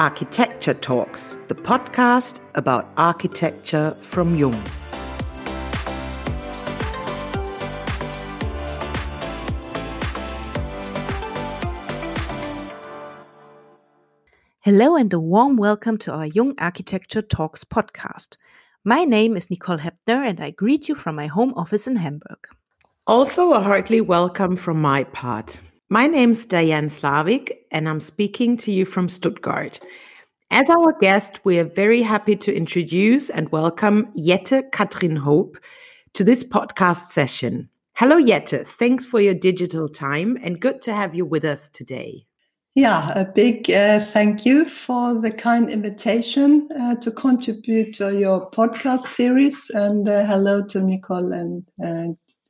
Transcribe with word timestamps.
Architecture 0.00 0.72
Talks, 0.72 1.36
the 1.48 1.54
podcast 1.54 2.40
about 2.54 2.88
architecture 2.96 3.90
from 4.00 4.34
Jung. 4.34 4.58
Hello 14.60 14.96
and 14.96 15.12
a 15.12 15.20
warm 15.20 15.58
welcome 15.58 15.98
to 15.98 16.14
our 16.14 16.24
Jung 16.24 16.54
Architecture 16.56 17.20
Talks 17.20 17.64
podcast. 17.64 18.38
My 18.82 19.04
name 19.04 19.36
is 19.36 19.50
Nicole 19.50 19.76
Hepner 19.76 20.26
and 20.26 20.40
I 20.40 20.48
greet 20.48 20.88
you 20.88 20.94
from 20.94 21.16
my 21.16 21.26
home 21.26 21.52
office 21.56 21.86
in 21.86 21.96
Hamburg. 21.96 22.48
Also, 23.06 23.52
a 23.52 23.60
heartily 23.60 24.00
welcome 24.00 24.56
from 24.56 24.80
my 24.80 25.04
part. 25.04 25.60
My 25.92 26.06
name's 26.06 26.46
Diane 26.46 26.88
Slavik, 26.88 27.50
and 27.72 27.88
I'm 27.88 27.98
speaking 27.98 28.56
to 28.58 28.70
you 28.70 28.84
from 28.84 29.08
Stuttgart. 29.08 29.80
As 30.52 30.70
our 30.70 30.96
guest, 31.00 31.40
we 31.42 31.58
are 31.58 31.64
very 31.64 32.00
happy 32.00 32.36
to 32.36 32.54
introduce 32.54 33.28
and 33.28 33.50
welcome 33.50 34.12
Jette 34.16 34.70
Cathrin 34.70 35.18
Hopp 35.18 35.56
to 36.12 36.22
this 36.22 36.44
podcast 36.44 37.08
session. 37.08 37.68
Hello, 37.96 38.24
Jette. 38.24 38.64
Thanks 38.64 39.04
for 39.04 39.20
your 39.20 39.34
digital 39.34 39.88
time 39.88 40.38
and 40.44 40.60
good 40.60 40.80
to 40.82 40.92
have 40.92 41.16
you 41.16 41.26
with 41.26 41.44
us 41.44 41.68
today. 41.68 42.24
Yeah, 42.76 43.10
a 43.18 43.24
big 43.24 43.68
uh, 43.68 43.98
thank 43.98 44.46
you 44.46 44.66
for 44.66 45.20
the 45.20 45.32
kind 45.32 45.68
invitation 45.68 46.68
uh, 46.80 46.94
to 47.00 47.10
contribute 47.10 47.94
to 47.94 48.16
your 48.16 48.48
podcast 48.52 49.08
series. 49.08 49.68
And 49.70 50.08
uh, 50.08 50.24
hello 50.24 50.64
to 50.66 50.84
Nicole 50.84 51.32
and 51.32 51.66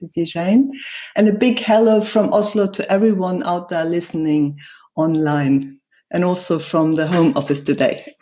uh, 0.03 0.07
Diane. 0.15 0.71
And 1.17 1.29
a 1.29 1.33
big 1.33 1.59
hello 1.59 2.03
from 2.03 2.33
Oslo 2.33 2.67
to 2.69 2.91
everyone 2.91 3.43
out 3.43 3.69
there 3.69 3.85
listening 3.85 4.59
online 4.97 5.79
and 6.11 6.25
also 6.25 6.59
from 6.59 6.95
the 6.95 7.07
home 7.07 7.37
office 7.37 7.61
today. 7.61 8.15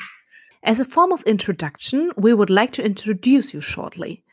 As 0.62 0.80
a 0.80 0.84
form 0.84 1.12
of 1.12 1.22
introduction, 1.22 2.12
we 2.16 2.34
would 2.34 2.50
like 2.50 2.72
to 2.72 2.84
introduce 2.84 3.54
you 3.54 3.60
shortly. 3.60 4.24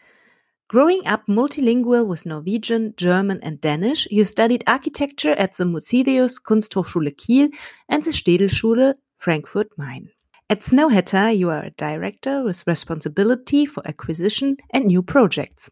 Growing 0.68 1.06
up 1.06 1.28
multilingual 1.28 2.08
with 2.08 2.26
Norwegian, 2.26 2.96
German, 2.98 3.40
and 3.44 3.62
Danish, 3.62 4.08
you 4.10 4.26
studied 4.26 4.64
architecture 4.66 5.34
at 5.34 5.56
the 5.58 5.64
Muthesius 5.64 6.42
Kunsthochschule 6.42 7.16
Kiel 7.16 7.50
and 7.88 8.04
the 8.04 8.12
Städelschule 8.12 8.96
Frankfurt 9.18 9.68
Main. 9.78 10.10
At 10.50 10.62
Snøhetta, 10.62 11.38
you 11.38 11.52
are 11.52 11.66
a 11.66 11.72
director 11.72 12.44
with 12.44 12.68
responsibility 12.68 13.66
for 13.66 13.88
acquisition 13.88 14.58
and 14.72 14.86
new 14.86 15.04
projects. 15.04 15.70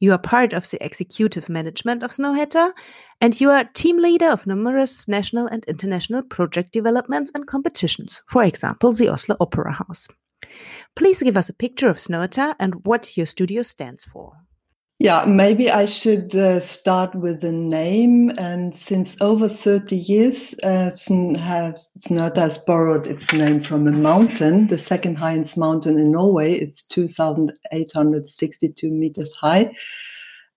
You 0.00 0.12
are 0.12 0.18
part 0.18 0.54
of 0.54 0.68
the 0.68 0.82
executive 0.82 1.50
management 1.50 2.02
of 2.02 2.10
Snøhetta, 2.10 2.72
and 3.20 3.38
you 3.38 3.50
are 3.50 3.64
team 3.64 3.98
leader 3.98 4.30
of 4.30 4.46
numerous 4.46 5.06
national 5.06 5.46
and 5.46 5.62
international 5.66 6.22
project 6.22 6.72
developments 6.72 7.30
and 7.34 7.46
competitions, 7.46 8.22
for 8.26 8.42
example, 8.42 8.92
the 8.92 9.10
Oslo 9.10 9.36
Opera 9.38 9.72
House. 9.72 10.08
Please 10.96 11.22
give 11.22 11.36
us 11.36 11.50
a 11.50 11.54
picture 11.54 11.90
of 11.90 11.98
Snøhetta 11.98 12.54
and 12.58 12.86
what 12.86 13.16
your 13.18 13.26
studio 13.26 13.60
stands 13.60 14.02
for. 14.02 14.32
Yeah, 15.02 15.24
maybe 15.24 15.70
I 15.70 15.86
should 15.86 16.36
uh, 16.36 16.60
start 16.60 17.14
with 17.14 17.40
the 17.40 17.52
name. 17.52 18.32
And 18.36 18.76
since 18.76 19.18
over 19.22 19.48
30 19.48 19.96
years, 19.96 20.54
uh, 20.62 20.90
has, 21.38 21.90
has 22.36 22.58
borrowed 22.58 23.06
its 23.06 23.32
name 23.32 23.64
from 23.64 23.88
a 23.88 23.92
mountain, 23.92 24.66
the 24.66 24.76
second 24.76 25.16
highest 25.16 25.56
mountain 25.56 25.98
in 25.98 26.10
Norway. 26.10 26.52
It's 26.52 26.82
2,862 26.82 28.90
meters 28.90 29.32
high. 29.32 29.74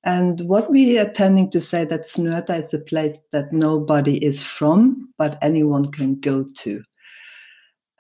And 0.04 0.42
what 0.42 0.70
we 0.70 1.00
are 1.00 1.10
tending 1.10 1.50
to 1.52 1.62
say 1.62 1.86
that 1.86 2.10
Snøhetta 2.10 2.60
is 2.60 2.74
a 2.74 2.80
place 2.80 3.18
that 3.32 3.54
nobody 3.54 4.22
is 4.22 4.42
from, 4.42 5.08
but 5.18 5.38
anyone 5.42 5.90
can 5.94 6.20
go 6.20 6.46
to. 6.58 6.84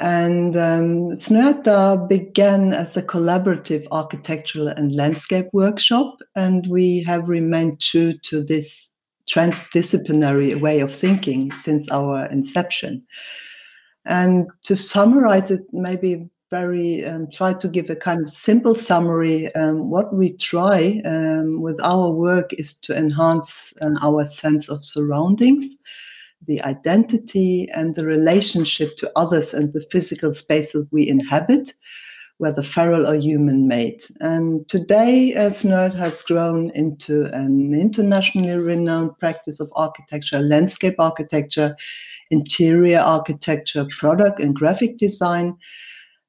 And 0.03 0.57
um, 0.57 1.15
began 2.09 2.73
as 2.73 2.97
a 2.97 3.01
collaborative 3.01 3.87
architectural 3.89 4.67
and 4.67 4.93
landscape 4.93 5.47
workshop, 5.53 6.17
and 6.35 6.67
we 6.67 7.01
have 7.03 7.29
remained 7.29 7.79
true 7.79 8.17
to 8.23 8.43
this 8.43 8.91
transdisciplinary 9.31 10.59
way 10.59 10.81
of 10.81 10.93
thinking 10.93 11.53
since 11.53 11.89
our 11.89 12.25
inception. 12.25 13.07
And 14.03 14.47
to 14.63 14.75
summarize 14.75 15.49
it, 15.49 15.61
maybe 15.71 16.29
very 16.51 17.05
um, 17.05 17.29
try 17.31 17.53
to 17.53 17.67
give 17.69 17.89
a 17.89 17.95
kind 17.95 18.23
of 18.23 18.29
simple 18.29 18.75
summary. 18.75 19.55
Um, 19.55 19.89
what 19.89 20.13
we 20.13 20.33
try 20.33 21.01
um, 21.05 21.61
with 21.61 21.79
our 21.81 22.11
work 22.11 22.51
is 22.51 22.73
to 22.81 22.93
enhance 22.93 23.73
uh, 23.81 23.91
our 24.01 24.25
sense 24.25 24.67
of 24.67 24.83
surroundings 24.83 25.77
the 26.47 26.61
identity 26.63 27.69
and 27.73 27.95
the 27.95 28.05
relationship 28.05 28.97
to 28.97 29.11
others 29.15 29.53
and 29.53 29.73
the 29.73 29.85
physical 29.91 30.33
spaces 30.33 30.87
we 30.91 31.07
inhabit, 31.07 31.73
whether 32.37 32.63
feral 32.63 33.07
or 33.07 33.15
human 33.15 33.67
made. 33.67 34.03
And 34.19 34.67
today, 34.69 35.33
as 35.33 35.63
Nerd 35.63 35.95
has 35.95 36.21
grown 36.21 36.71
into 36.71 37.25
an 37.33 37.73
internationally 37.73 38.57
renowned 38.57 39.17
practice 39.19 39.59
of 39.59 39.71
architecture, 39.75 40.39
landscape 40.39 40.95
architecture, 40.99 41.75
interior 42.31 42.99
architecture, 42.99 43.85
product 43.89 44.39
and 44.39 44.55
graphic 44.55 44.97
design. 44.97 45.55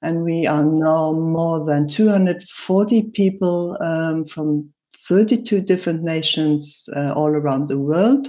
And 0.03 0.23
we 0.23 0.47
are 0.47 0.65
now 0.65 1.13
more 1.13 1.65
than 1.65 1.89
240 1.89 3.11
people 3.11 3.77
um, 3.81 4.27
from 4.27 4.69
32 5.09 5.61
different 5.63 6.03
nations 6.03 6.89
uh, 6.95 7.13
all 7.13 7.31
around 7.31 7.69
the 7.69 7.79
world. 7.79 8.29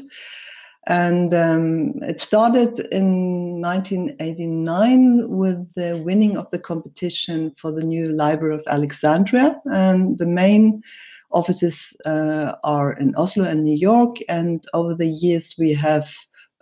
And 0.88 1.34
um, 1.34 1.94
it 2.04 2.22
started 2.22 2.80
in 2.92 3.60
1989 3.60 5.30
with 5.30 5.74
the 5.74 6.02
winning 6.06 6.38
of 6.38 6.50
the 6.52 6.60
competition 6.60 7.56
for 7.58 7.72
the 7.72 7.84
new 7.84 8.10
Library 8.10 8.56
of 8.56 8.64
Alexandria. 8.68 9.60
And 9.66 10.18
the 10.20 10.28
main 10.28 10.84
offices 11.32 11.96
uh, 12.06 12.54
are 12.64 12.94
in 12.94 13.16
Oslo 13.16 13.46
and 13.46 13.64
New 13.64 13.76
York. 13.76 14.18
And 14.30 14.64
over 14.74 14.94
the 14.94 15.10
years, 15.10 15.56
we 15.58 15.74
have 15.74 16.14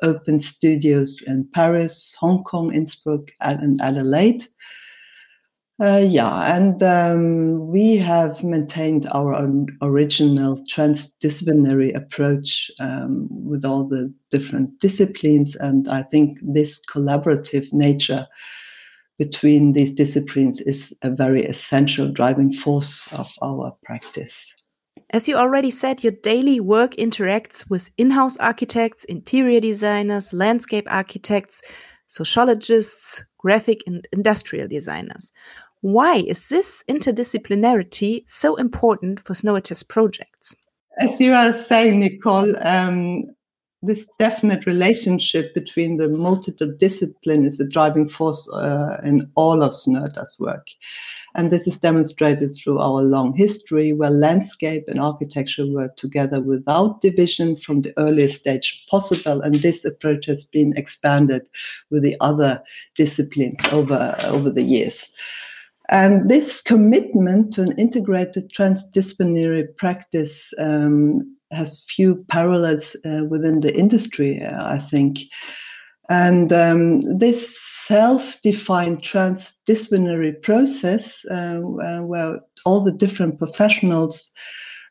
opened 0.01 0.43
studios 0.43 1.21
in 1.27 1.47
Paris, 1.53 2.15
Hong 2.19 2.43
Kong, 2.43 2.73
Innsbruck, 2.73 3.29
and 3.41 3.81
Adelaide. 3.81 4.45
Uh, 5.81 6.05
yeah, 6.07 6.55
and 6.55 6.83
um, 6.83 7.67
we 7.67 7.97
have 7.97 8.43
maintained 8.43 9.07
our 9.11 9.33
original 9.81 10.63
transdisciplinary 10.71 11.95
approach 11.95 12.69
um, 12.79 13.27
with 13.31 13.65
all 13.65 13.87
the 13.87 14.13
different 14.29 14.79
disciplines. 14.79 15.55
And 15.55 15.89
I 15.89 16.03
think 16.03 16.37
this 16.43 16.79
collaborative 16.85 17.73
nature 17.73 18.27
between 19.17 19.73
these 19.73 19.91
disciplines 19.91 20.61
is 20.61 20.93
a 21.01 21.09
very 21.09 21.43
essential 21.43 22.11
driving 22.11 22.53
force 22.53 23.11
of 23.11 23.31
our 23.41 23.75
practice. 23.83 24.53
As 25.09 25.27
you 25.27 25.35
already 25.37 25.71
said, 25.71 26.03
your 26.03 26.13
daily 26.23 26.59
work 26.59 26.95
interacts 26.95 27.67
with 27.67 27.89
in 27.97 28.11
house 28.11 28.37
architects, 28.37 29.05
interior 29.05 29.59
designers, 29.59 30.33
landscape 30.33 30.87
architects, 30.89 31.61
sociologists, 32.07 33.23
graphic 33.43 33.81
and 33.85 34.07
industrial 34.11 34.67
designers. 34.67 35.31
Why 35.81 36.15
is 36.15 36.47
this 36.47 36.83
interdisciplinarity 36.89 38.23
so 38.25 38.55
important 38.55 39.19
for 39.19 39.33
Snøhetta's 39.33 39.83
projects? 39.83 40.55
As 40.99 41.19
you 41.19 41.33
are 41.33 41.53
saying, 41.53 41.99
Nicole, 41.99 42.55
um, 42.65 43.23
this 43.81 44.07
definite 44.17 44.65
relationship 44.65 45.53
between 45.53 45.97
the 45.97 46.07
multiple 46.07 46.73
disciplines 46.79 47.53
is 47.53 47.59
a 47.59 47.67
driving 47.67 48.07
force 48.07 48.49
uh, 48.53 49.01
in 49.03 49.29
all 49.35 49.61
of 49.61 49.73
Snøhetta's 49.73 50.37
work. 50.39 50.65
And 51.35 51.51
this 51.51 51.67
is 51.67 51.77
demonstrated 51.77 52.53
through 52.53 52.79
our 52.79 53.01
long 53.01 53.33
history, 53.35 53.91
where 53.93 54.09
landscape 54.09 54.83
and 54.87 54.99
architecture 54.99 55.65
work 55.65 55.95
together 55.95 56.41
without 56.41 57.01
division 57.01 57.57
from 57.57 57.81
the 57.81 57.93
earliest 57.97 58.41
stage 58.41 58.85
possible. 58.89 59.41
And 59.41 59.55
this 59.55 59.83
approach 59.83 60.25
has 60.27 60.45
been 60.45 60.77
expanded 60.77 61.41
with 61.89 62.03
the 62.03 62.15
other 62.21 62.61
disciplines 62.95 63.59
over, 63.71 64.15
over 64.25 64.49
the 64.49 64.63
years. 64.63 65.11
And 65.89 66.29
this 66.29 66.61
commitment 66.61 67.53
to 67.53 67.63
an 67.63 67.73
integrated 67.77 68.51
transdisciplinary 68.51 69.75
practice 69.75 70.53
um, 70.57 71.35
has 71.51 71.83
few 71.89 72.25
parallels 72.29 72.95
uh, 73.05 73.25
within 73.29 73.59
the 73.59 73.75
industry, 73.75 74.41
uh, 74.41 74.65
I 74.65 74.77
think. 74.77 75.19
And 76.13 76.53
um, 76.53 77.17
this 77.17 77.59
self 77.87 78.39
defined 78.43 79.01
transdisciplinary 79.01 80.39
process, 80.43 81.25
uh, 81.31 81.59
uh, 81.87 82.01
where 82.01 82.39
all 82.65 82.83
the 82.83 82.91
different 82.91 83.39
professionals 83.39 84.31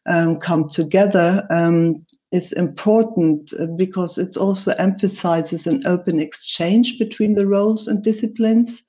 um, 0.06 0.40
come 0.40 0.68
together, 0.68 1.46
um, 1.50 2.04
is 2.32 2.50
important 2.52 3.52
uh, 3.60 3.66
because 3.76 4.18
it 4.18 4.36
also 4.36 4.72
emphasizes 4.78 5.64
an 5.64 5.86
open 5.86 6.18
exchange 6.18 6.98
between 6.98 7.34
the 7.34 7.46
roles 7.46 7.86
and 7.86 8.02
disciplines. 8.02 8.82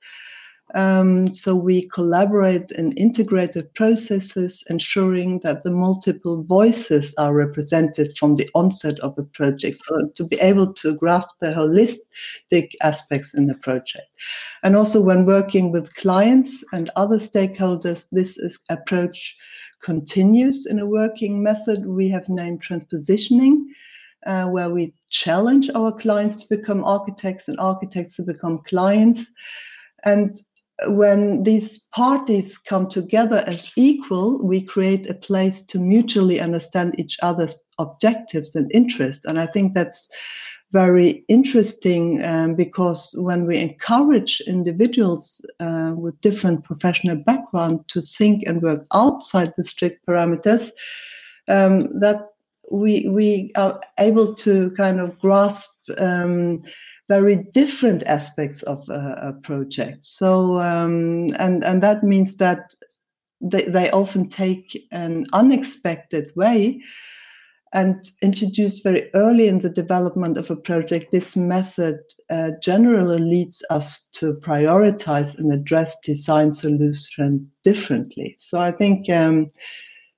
Um, 0.74 1.32
so 1.32 1.54
we 1.54 1.88
collaborate 1.88 2.72
in 2.72 2.92
integrated 2.92 3.72
processes, 3.74 4.64
ensuring 4.68 5.38
that 5.44 5.62
the 5.62 5.70
multiple 5.70 6.42
voices 6.42 7.14
are 7.16 7.32
represented 7.32 8.18
from 8.18 8.34
the 8.34 8.50
onset 8.54 8.98
of 8.98 9.16
a 9.16 9.22
project. 9.22 9.78
So 9.78 10.08
to 10.08 10.26
be 10.26 10.36
able 10.40 10.72
to 10.74 10.96
grasp 10.96 11.28
the 11.40 11.52
holistic 11.52 12.70
aspects 12.82 13.34
in 13.34 13.46
the 13.46 13.54
project. 13.54 14.08
And 14.64 14.74
also 14.74 15.00
when 15.00 15.26
working 15.26 15.70
with 15.70 15.94
clients 15.94 16.64
and 16.72 16.90
other 16.96 17.18
stakeholders, 17.18 18.06
this 18.10 18.36
is 18.36 18.58
approach 18.68 19.36
continues 19.80 20.66
in 20.66 20.80
a 20.80 20.86
working 20.86 21.40
method 21.40 21.86
we 21.86 22.08
have 22.08 22.28
named 22.28 22.62
transpositioning. 22.62 23.66
Uh, 24.26 24.46
where 24.46 24.70
we 24.70 24.94
challenge 25.10 25.68
our 25.74 25.92
clients 25.92 26.36
to 26.36 26.48
become 26.48 26.82
architects 26.82 27.46
and 27.46 27.60
architects 27.60 28.16
to 28.16 28.22
become 28.22 28.58
clients. 28.66 29.30
And 30.04 30.40
when 30.86 31.42
these 31.44 31.78
parties 31.94 32.58
come 32.58 32.88
together 32.88 33.44
as 33.46 33.66
equal, 33.76 34.42
we 34.42 34.60
create 34.62 35.08
a 35.08 35.14
place 35.14 35.62
to 35.62 35.78
mutually 35.78 36.40
understand 36.40 36.98
each 36.98 37.16
other's 37.22 37.54
objectives 37.78 38.54
and 38.54 38.70
interests. 38.72 39.24
And 39.24 39.38
I 39.38 39.46
think 39.46 39.74
that's 39.74 40.08
very 40.72 41.24
interesting 41.28 42.24
um, 42.24 42.56
because 42.56 43.14
when 43.16 43.46
we 43.46 43.58
encourage 43.58 44.40
individuals 44.40 45.40
uh, 45.60 45.92
with 45.96 46.20
different 46.20 46.64
professional 46.64 47.16
background 47.16 47.80
to 47.88 48.02
think 48.02 48.42
and 48.46 48.60
work 48.60 48.84
outside 48.92 49.52
the 49.56 49.62
strict 49.62 50.04
parameters, 50.04 50.70
um, 51.46 52.00
that 52.00 52.28
we 52.70 53.08
we 53.08 53.52
are 53.54 53.80
able 54.00 54.34
to 54.34 54.70
kind 54.76 54.98
of 54.98 55.16
grasp 55.20 55.70
um, 55.98 56.58
very 57.08 57.36
different 57.52 58.02
aspects 58.04 58.62
of 58.62 58.88
a, 58.88 59.28
a 59.28 59.32
project. 59.42 60.04
So, 60.04 60.58
um, 60.60 61.30
and 61.38 61.62
and 61.64 61.82
that 61.82 62.02
means 62.02 62.36
that 62.36 62.74
they, 63.40 63.64
they 63.64 63.90
often 63.90 64.28
take 64.28 64.86
an 64.90 65.26
unexpected 65.32 66.32
way 66.34 66.80
and 67.74 68.08
introduced 68.22 68.84
very 68.84 69.10
early 69.14 69.48
in 69.48 69.60
the 69.60 69.68
development 69.68 70.38
of 70.38 70.48
a 70.48 70.56
project, 70.56 71.10
this 71.10 71.36
method 71.36 71.98
uh, 72.30 72.52
generally 72.62 73.18
leads 73.18 73.64
us 73.68 74.08
to 74.12 74.34
prioritize 74.34 75.36
and 75.36 75.52
address 75.52 75.96
design 76.04 76.54
solution 76.54 77.50
differently. 77.64 78.36
So 78.38 78.60
I 78.60 78.70
think, 78.70 79.10
um, 79.10 79.50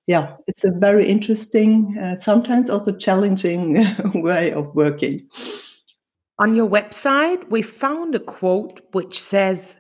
yeah, 0.07 0.37
it's 0.47 0.65
a 0.65 0.71
very 0.71 1.09
interesting, 1.09 1.97
uh, 1.99 2.17
sometimes 2.17 2.69
also 2.69 2.95
challenging 2.95 3.83
way 4.23 4.53
of 4.53 4.75
working. 4.75 5.27
On 6.39 6.55
your 6.55 6.69
website, 6.69 7.51
we 7.51 7.63
found 7.63 8.15
a 8.15 8.21
quote 8.21 8.81
which 8.93 9.21
says 9.21 9.79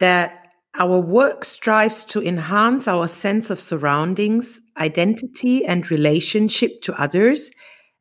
that 0.00 0.38
our 0.78 0.98
work 0.98 1.44
strives 1.44 2.02
to 2.04 2.22
enhance 2.22 2.88
our 2.88 3.06
sense 3.06 3.50
of 3.50 3.60
surroundings, 3.60 4.60
identity, 4.78 5.66
and 5.66 5.90
relationship 5.90 6.80
to 6.82 6.94
others, 7.00 7.50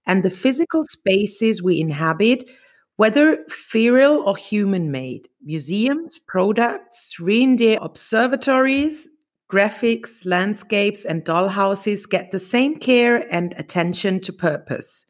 and 0.07 0.23
the 0.23 0.29
physical 0.29 0.85
spaces 0.89 1.61
we 1.61 1.81
inhabit, 1.81 2.47
whether 2.95 3.43
feral 3.49 4.21
or 4.21 4.37
human 4.37 4.89
made. 4.89 5.27
Museums, 5.43 6.17
products, 6.17 7.19
reindeer 7.19 7.77
observatories, 7.81 9.09
graphics, 9.51 10.21
landscapes, 10.23 11.03
and 11.03 11.25
dollhouses 11.25 12.09
get 12.09 12.31
the 12.31 12.39
same 12.39 12.77
care 12.77 13.27
and 13.33 13.53
attention 13.57 14.21
to 14.21 14.31
purpose. 14.31 15.05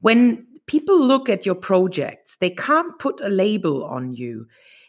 When 0.00 0.46
people 0.68 1.00
look 1.00 1.28
at 1.28 1.44
your 1.44 1.56
projects, 1.56 2.36
they 2.40 2.50
can't 2.50 2.98
put 2.98 3.20
a 3.20 3.28
label 3.28 3.84
on 3.84 4.14
you. 4.14 4.46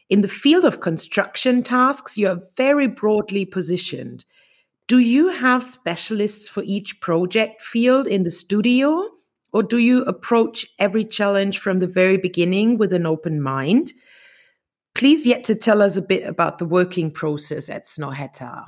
In 0.09 0.21
the 0.21 0.27
field 0.27 0.65
of 0.65 0.81
construction 0.81 1.63
tasks, 1.63 2.17
you 2.17 2.27
are 2.27 2.41
very 2.55 2.87
broadly 2.87 3.45
positioned. 3.45 4.25
Do 4.87 4.99
you 4.99 5.29
have 5.29 5.63
specialists 5.63 6.49
for 6.49 6.63
each 6.65 6.99
project 6.99 7.61
field 7.61 8.07
in 8.07 8.23
the 8.23 8.31
studio? 8.31 9.07
Or 9.51 9.63
do 9.63 9.77
you 9.77 10.03
approach 10.03 10.67
every 10.77 11.05
challenge 11.05 11.59
from 11.59 11.79
the 11.79 11.87
very 11.87 12.17
beginning 12.17 12.77
with 12.77 12.93
an 12.93 13.05
open 13.05 13.41
mind? 13.41 13.93
Please 14.95 15.25
Jette 15.25 15.59
tell 15.59 15.81
us 15.81 15.95
a 15.95 16.01
bit 16.01 16.23
about 16.23 16.57
the 16.57 16.65
working 16.65 17.11
process 17.11 17.69
at 17.69 17.85
Snøhetta. 17.85 18.65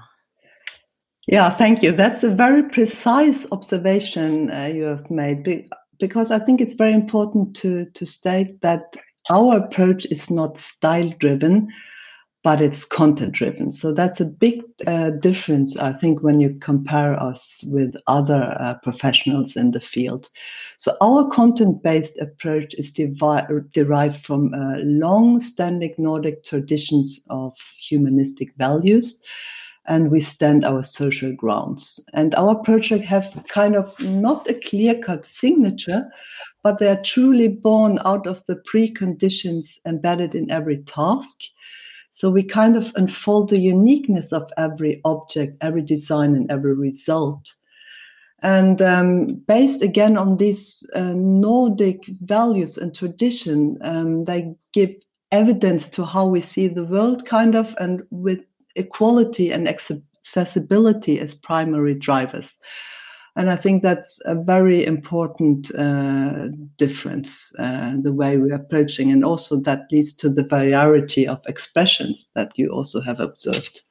Yeah, 1.27 1.49
thank 1.49 1.83
you. 1.83 1.91
That's 1.91 2.23
a 2.23 2.29
very 2.29 2.63
precise 2.69 3.45
observation 3.51 4.49
uh, 4.51 4.71
you 4.73 4.83
have 4.83 5.09
made 5.11 5.69
because 6.01 6.31
I 6.31 6.39
think 6.39 6.59
it's 6.59 6.73
very 6.73 6.91
important 6.91 7.55
to, 7.57 7.85
to 7.85 8.05
state 8.05 8.59
that 8.61 8.97
our 9.29 9.57
approach 9.57 10.05
is 10.07 10.29
not 10.29 10.59
style 10.59 11.13
driven, 11.19 11.69
but 12.43 12.59
it's 12.59 12.83
content 12.83 13.33
driven. 13.33 13.71
So 13.71 13.93
that's 13.93 14.19
a 14.19 14.25
big 14.25 14.63
uh, 14.87 15.11
difference, 15.11 15.77
I 15.77 15.93
think, 15.93 16.23
when 16.23 16.41
you 16.41 16.57
compare 16.59 17.21
us 17.21 17.63
with 17.67 17.95
other 18.07 18.57
uh, 18.59 18.73
professionals 18.81 19.55
in 19.55 19.71
the 19.71 19.79
field. 19.79 20.27
So 20.77 20.97
our 21.01 21.29
content 21.29 21.83
based 21.83 22.17
approach 22.19 22.73
is 22.73 22.91
devi- 22.91 23.47
derived 23.73 24.25
from 24.25 24.53
uh, 24.55 24.79
long 24.79 25.39
standing 25.39 25.93
Nordic 25.99 26.43
traditions 26.43 27.19
of 27.29 27.55
humanistic 27.79 28.49
values 28.57 29.23
and 29.91 30.09
we 30.09 30.21
stand 30.21 30.63
our 30.63 30.81
social 30.81 31.33
grounds. 31.33 31.99
And 32.13 32.33
our 32.35 32.55
project 32.55 33.03
have 33.03 33.25
kind 33.53 33.75
of 33.75 33.93
not 33.99 34.49
a 34.49 34.53
clear-cut 34.53 35.27
signature, 35.27 36.09
but 36.63 36.79
they 36.79 36.87
are 36.87 37.01
truly 37.03 37.49
born 37.49 37.99
out 38.05 38.25
of 38.25 38.41
the 38.45 38.55
preconditions 38.73 39.79
embedded 39.85 40.33
in 40.33 40.49
every 40.49 40.77
task. 40.83 41.35
So 42.09 42.31
we 42.31 42.43
kind 42.43 42.77
of 42.77 42.93
unfold 42.95 43.49
the 43.49 43.57
uniqueness 43.57 44.31
of 44.31 44.49
every 44.55 45.01
object, 45.03 45.57
every 45.59 45.81
design, 45.81 46.35
and 46.35 46.49
every 46.49 46.73
result. 46.73 47.53
And 48.41 48.81
um, 48.81 49.43
based 49.45 49.81
again 49.81 50.17
on 50.17 50.37
these 50.37 50.89
uh, 50.95 51.15
Nordic 51.17 51.99
values 52.21 52.77
and 52.77 52.95
tradition, 52.95 53.77
um, 53.81 54.23
they 54.23 54.55
give 54.71 54.95
evidence 55.33 55.89
to 55.89 56.05
how 56.05 56.27
we 56.27 56.39
see 56.39 56.69
the 56.69 56.85
world, 56.85 57.25
kind 57.25 57.55
of, 57.55 57.75
and 57.77 58.03
with 58.09 58.39
equality 58.75 59.51
and 59.51 59.67
accessibility 59.67 61.19
as 61.19 61.33
primary 61.33 61.95
drivers. 61.95 62.57
And 63.37 63.49
I 63.49 63.55
think 63.55 63.81
that's 63.81 64.19
a 64.25 64.35
very 64.35 64.85
important 64.85 65.73
uh, 65.75 66.49
difference, 66.77 67.53
uh, 67.57 67.95
the 68.01 68.11
way 68.11 68.37
we're 68.37 68.55
approaching. 68.55 69.09
And 69.09 69.23
also 69.23 69.61
that 69.61 69.87
leads 69.91 70.13
to 70.15 70.29
the 70.29 70.45
variety 70.45 71.27
of 71.27 71.39
expressions 71.47 72.27
that 72.35 72.51
you 72.55 72.69
also 72.69 72.99
have 73.01 73.21
observed. 73.21 73.81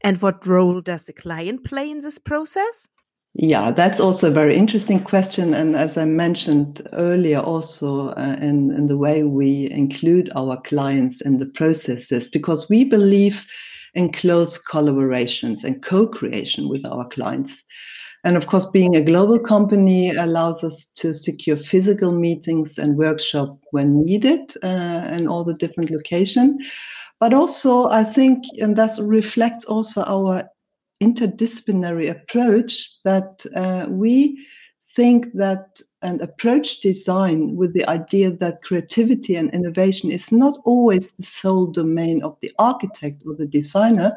And 0.00 0.22
what 0.22 0.46
role 0.46 0.80
does 0.80 1.04
the 1.04 1.12
client 1.12 1.64
play 1.64 1.90
in 1.90 2.00
this 2.00 2.18
process? 2.18 2.88
Yeah, 3.34 3.70
that's 3.70 4.00
also 4.00 4.28
a 4.28 4.34
very 4.34 4.56
interesting 4.56 5.02
question. 5.02 5.54
And 5.54 5.74
as 5.76 5.96
I 5.96 6.04
mentioned 6.04 6.86
earlier, 6.92 7.40
also 7.40 8.08
uh, 8.10 8.36
in, 8.40 8.70
in 8.72 8.88
the 8.88 8.98
way 8.98 9.22
we 9.22 9.70
include 9.70 10.30
our 10.34 10.60
clients 10.60 11.20
in 11.22 11.38
the 11.38 11.46
processes, 11.46 12.28
because 12.28 12.68
we 12.68 12.84
believe 12.84 13.46
and 13.94 14.14
close 14.14 14.58
collaborations 14.62 15.64
and 15.64 15.82
co-creation 15.82 16.68
with 16.68 16.84
our 16.86 17.08
clients. 17.08 17.62
And 18.24 18.36
of 18.36 18.46
course, 18.46 18.66
being 18.66 18.96
a 18.96 19.04
global 19.04 19.38
company 19.38 20.10
allows 20.10 20.62
us 20.62 20.86
to 20.96 21.14
secure 21.14 21.56
physical 21.56 22.12
meetings 22.12 22.78
and 22.78 22.96
workshop 22.96 23.58
when 23.72 24.04
needed 24.04 24.52
uh, 24.62 25.08
in 25.12 25.26
all 25.26 25.42
the 25.42 25.54
different 25.54 25.90
locations. 25.90 26.62
But 27.18 27.34
also, 27.34 27.88
I 27.88 28.04
think, 28.04 28.44
and 28.60 28.76
that 28.76 28.96
reflects 29.00 29.64
also 29.64 30.02
our 30.04 30.48
interdisciplinary 31.02 32.10
approach 32.10 32.96
that 33.04 33.44
uh, 33.56 33.86
we 33.88 34.46
think 34.94 35.32
that 35.34 35.80
and 36.02 36.20
approach 36.20 36.80
design 36.80 37.56
with 37.56 37.72
the 37.74 37.88
idea 37.88 38.30
that 38.30 38.62
creativity 38.62 39.36
and 39.36 39.52
innovation 39.54 40.10
is 40.10 40.32
not 40.32 40.58
always 40.64 41.12
the 41.12 41.22
sole 41.22 41.66
domain 41.66 42.22
of 42.22 42.36
the 42.42 42.52
architect 42.58 43.22
or 43.26 43.34
the 43.34 43.46
designer, 43.46 44.16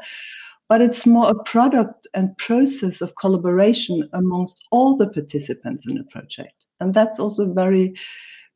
but 0.68 0.82
it's 0.82 1.06
more 1.06 1.30
a 1.30 1.44
product 1.44 2.08
and 2.16 2.36
process 2.38 3.02
of 3.02 3.16
collaboration 3.16 4.10
amongst 4.14 4.64
all 4.72 4.98
the 4.98 5.10
participants 5.10 5.84
in 5.88 5.98
a 5.98 6.04
project. 6.06 6.54
And 6.80 6.94
that's 6.94 7.20
also 7.20 7.54
very 7.54 7.94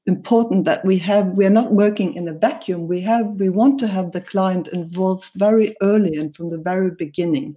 important 0.06 0.66
that 0.66 0.84
we 0.84 0.98
have 0.98 1.28
we're 1.28 1.50
not 1.50 1.72
working 1.74 2.14
in 2.16 2.28
a 2.28 2.34
vacuum 2.34 2.88
we 2.88 3.00
have 3.00 3.28
we 3.44 3.50
want 3.50 3.80
to 3.80 3.88
have 3.88 4.12
the 4.12 4.22
client 4.22 4.68
involved 4.70 5.30
very 5.36 5.76
early 5.82 6.16
and 6.18 6.36
from 6.36 6.50
the 6.50 6.58
very 6.58 6.90
beginning 6.90 7.56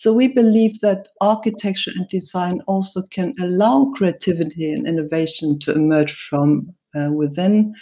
so 0.00 0.14
we 0.14 0.28
believe 0.28 0.80
that 0.80 1.08
architecture 1.20 1.90
and 1.94 2.08
design 2.08 2.62
also 2.66 3.02
can 3.10 3.34
allow 3.38 3.92
creativity 3.94 4.72
and 4.72 4.88
innovation 4.88 5.58
to 5.58 5.72
emerge 5.72 6.14
from 6.14 6.74
uh, 6.98 7.12
within 7.12 7.74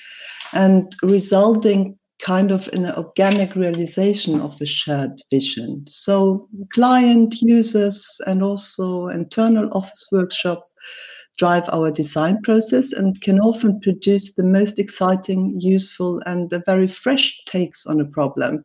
and 0.52 0.96
resulting 1.04 1.96
kind 2.20 2.50
of 2.50 2.68
in 2.72 2.86
an 2.86 2.96
organic 2.96 3.54
realization 3.54 4.40
of 4.40 4.60
a 4.60 4.66
shared 4.66 5.12
vision. 5.30 5.84
So 5.88 6.48
client 6.74 7.36
users 7.40 8.04
and 8.26 8.42
also 8.42 9.06
internal 9.06 9.70
office 9.72 10.04
workshop 10.10 10.58
drive 11.38 11.68
our 11.68 11.92
design 11.92 12.42
process 12.42 12.92
and 12.92 13.22
can 13.22 13.38
often 13.38 13.78
produce 13.78 14.34
the 14.34 14.42
most 14.42 14.80
exciting, 14.80 15.60
useful, 15.60 16.20
and 16.26 16.52
very 16.66 16.88
fresh 16.88 17.40
takes 17.46 17.86
on 17.86 18.00
a 18.00 18.06
problem 18.06 18.64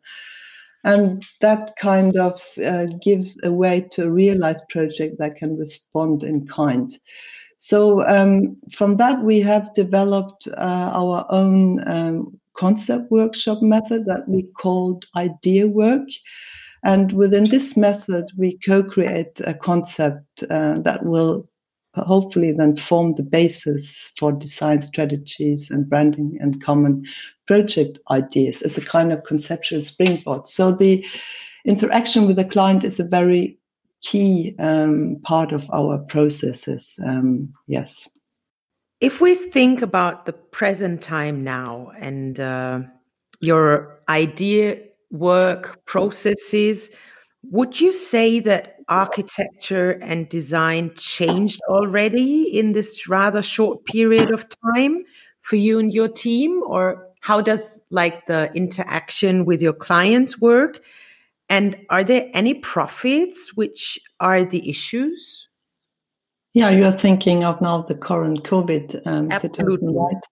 and 0.84 1.24
that 1.42 1.76
kind 1.80 2.18
of 2.18 2.42
uh, 2.66 2.88
gives 3.02 3.38
a 3.44 3.52
way 3.52 3.88
to 3.92 4.12
realize 4.12 4.62
project 4.70 5.18
that 5.20 5.38
can 5.38 5.58
respond 5.58 6.24
in 6.24 6.48
kind. 6.48 6.92
So 7.58 8.06
um, 8.06 8.58
from 8.74 8.98
that, 8.98 9.24
we 9.24 9.40
have 9.40 9.74
developed 9.74 10.48
uh, 10.48 10.92
our 10.94 11.26
own 11.30 11.88
um, 11.88 12.38
concept 12.58 13.10
workshop 13.10 13.62
method 13.62 14.06
that 14.06 14.28
we 14.28 14.44
called 14.58 15.06
Idea 15.16 15.68
Work. 15.68 16.08
And 16.84 17.14
within 17.14 17.46
this 17.46 17.78
method, 17.78 18.26
we 18.38 18.60
co 18.66 18.84
create 18.84 19.40
a 19.48 19.54
concept 19.54 20.44
uh, 20.50 20.80
that 20.80 21.06
will 21.06 21.48
hopefully 21.96 22.52
then 22.52 22.76
form 22.76 23.14
the 23.16 23.24
basis 23.24 24.12
for 24.18 24.32
design 24.32 24.82
strategies 24.82 25.70
and 25.70 25.88
branding 25.88 26.38
and 26.42 26.62
common 26.64 27.06
project 27.48 28.00
ideas 28.10 28.62
as 28.62 28.78
a 28.78 28.86
kind 28.86 29.12
of 29.12 29.24
conceptual 29.24 29.84
springboard. 29.84 30.48
So 30.48 30.72
the 30.72 31.06
interaction 31.66 32.28
with 32.28 32.36
the 32.36 32.46
client 32.46 32.84
is 32.84 33.00
a 33.00 33.04
very 33.04 33.58
key 34.02 34.56
um, 34.60 35.18
part 35.24 35.52
of 35.52 35.70
our 35.72 35.98
processes. 35.98 37.00
Um, 37.06 37.54
yes. 37.68 38.08
If 39.00 39.20
we 39.22 39.36
think 39.36 39.82
about 39.82 40.26
the 40.26 40.34
present 40.34 41.02
time 41.02 41.42
now 41.42 41.92
and 41.98 42.40
uh, 42.40 42.82
your 43.40 44.00
idea 44.08 44.82
work 45.12 45.86
processes, 45.86 46.90
would 47.44 47.80
you 47.80 47.92
say 47.92 48.40
that 48.40 48.78
architecture 48.88 49.92
and 50.02 50.30
design 50.30 50.92
changed 50.96 51.60
already 51.70 52.44
in 52.44 52.72
this 52.72 53.08
rather 53.08 53.42
short 53.42 53.86
period 53.86 54.32
of 54.32 54.46
time 54.74 55.04
for 55.42 55.58
you 55.58 55.80
and 55.80 55.94
your 55.94 56.08
team? 56.08 56.62
Or 56.66 57.08
how 57.24 57.40
does 57.40 57.86
like 57.90 58.26
the 58.26 58.52
interaction 58.54 59.46
with 59.46 59.62
your 59.62 59.72
clients 59.72 60.42
work? 60.42 60.82
And 61.48 61.78
are 61.90 62.04
there 62.04 62.30
any 62.34 62.56
profits 62.56 63.56
which 63.56 63.98
are 64.20 64.44
the 64.44 64.70
issues? 64.70 65.48
Yeah, 66.54 66.70
you're 66.70 66.92
thinking 66.92 67.46
of 67.46 67.62
now 67.62 67.84
the 67.84 67.96
current 67.96 68.44
COVID 68.44 69.08
um, 69.08 69.32
Absolutely. 69.32 69.88
situation, 69.88 69.96
right? 69.96 70.24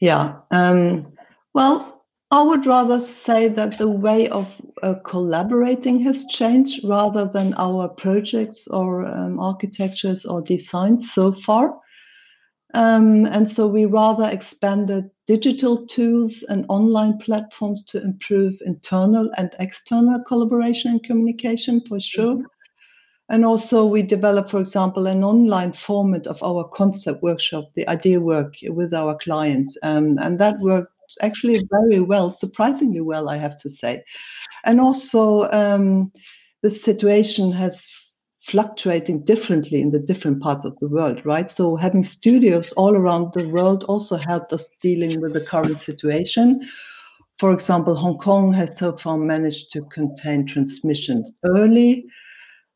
Yeah. 0.00 0.38
Um, 0.50 1.12
well, 1.54 2.02
I 2.32 2.42
would 2.42 2.66
rather 2.66 2.98
say 2.98 3.46
that 3.46 3.78
the 3.78 3.88
way 3.88 4.28
of 4.28 4.52
uh, 4.82 4.94
collaborating 5.04 6.00
has 6.00 6.24
changed 6.24 6.82
rather 6.82 7.26
than 7.26 7.54
our 7.58 7.88
projects 7.88 8.66
or 8.66 9.06
um, 9.06 9.38
architectures 9.38 10.26
or 10.26 10.42
designs 10.42 11.12
so 11.12 11.30
far. 11.30 11.78
Um, 12.74 13.24
and 13.26 13.48
so 13.48 13.68
we 13.68 13.84
rather 13.84 14.28
expanded 14.28 15.10
digital 15.30 15.86
tools 15.86 16.42
and 16.48 16.66
online 16.68 17.16
platforms 17.18 17.84
to 17.84 18.02
improve 18.02 18.60
internal 18.66 19.30
and 19.36 19.54
external 19.60 20.20
collaboration 20.26 20.90
and 20.90 21.04
communication 21.04 21.80
for 21.86 22.00
sure. 22.00 22.34
Mm-hmm. 22.34 22.46
And 23.28 23.44
also, 23.44 23.86
we 23.86 24.02
develop, 24.02 24.50
for 24.50 24.60
example, 24.60 25.06
an 25.06 25.22
online 25.22 25.72
format 25.72 26.26
of 26.26 26.42
our 26.42 26.64
concept 26.64 27.22
workshop, 27.22 27.70
the 27.76 27.86
idea 27.86 28.20
work 28.20 28.54
with 28.70 28.92
our 28.92 29.16
clients. 29.18 29.78
Um, 29.84 30.18
and 30.18 30.40
that 30.40 30.58
worked 30.58 30.92
actually 31.22 31.62
very 31.70 32.00
well, 32.00 32.32
surprisingly 32.32 33.00
well, 33.00 33.28
I 33.28 33.36
have 33.36 33.56
to 33.58 33.70
say. 33.70 34.02
And 34.64 34.80
also, 34.80 35.48
um, 35.52 36.10
the 36.62 36.70
situation 36.70 37.52
has 37.52 37.86
fluctuating 38.50 39.24
differently 39.24 39.80
in 39.80 39.92
the 39.92 39.98
different 39.98 40.42
parts 40.42 40.64
of 40.64 40.76
the 40.80 40.88
world, 40.88 41.24
right? 41.24 41.48
So 41.48 41.76
having 41.76 42.02
studios 42.02 42.72
all 42.72 42.96
around 42.96 43.32
the 43.32 43.48
world 43.48 43.84
also 43.84 44.16
helped 44.16 44.52
us 44.52 44.68
dealing 44.82 45.20
with 45.20 45.34
the 45.34 45.40
current 45.40 45.78
situation. 45.78 46.68
For 47.38 47.52
example, 47.52 47.94
Hong 47.94 48.18
Kong 48.18 48.52
has 48.54 48.76
so 48.76 48.96
far 48.96 49.16
managed 49.16 49.70
to 49.72 49.82
contain 49.82 50.46
transmission 50.46 51.24
early. 51.44 52.04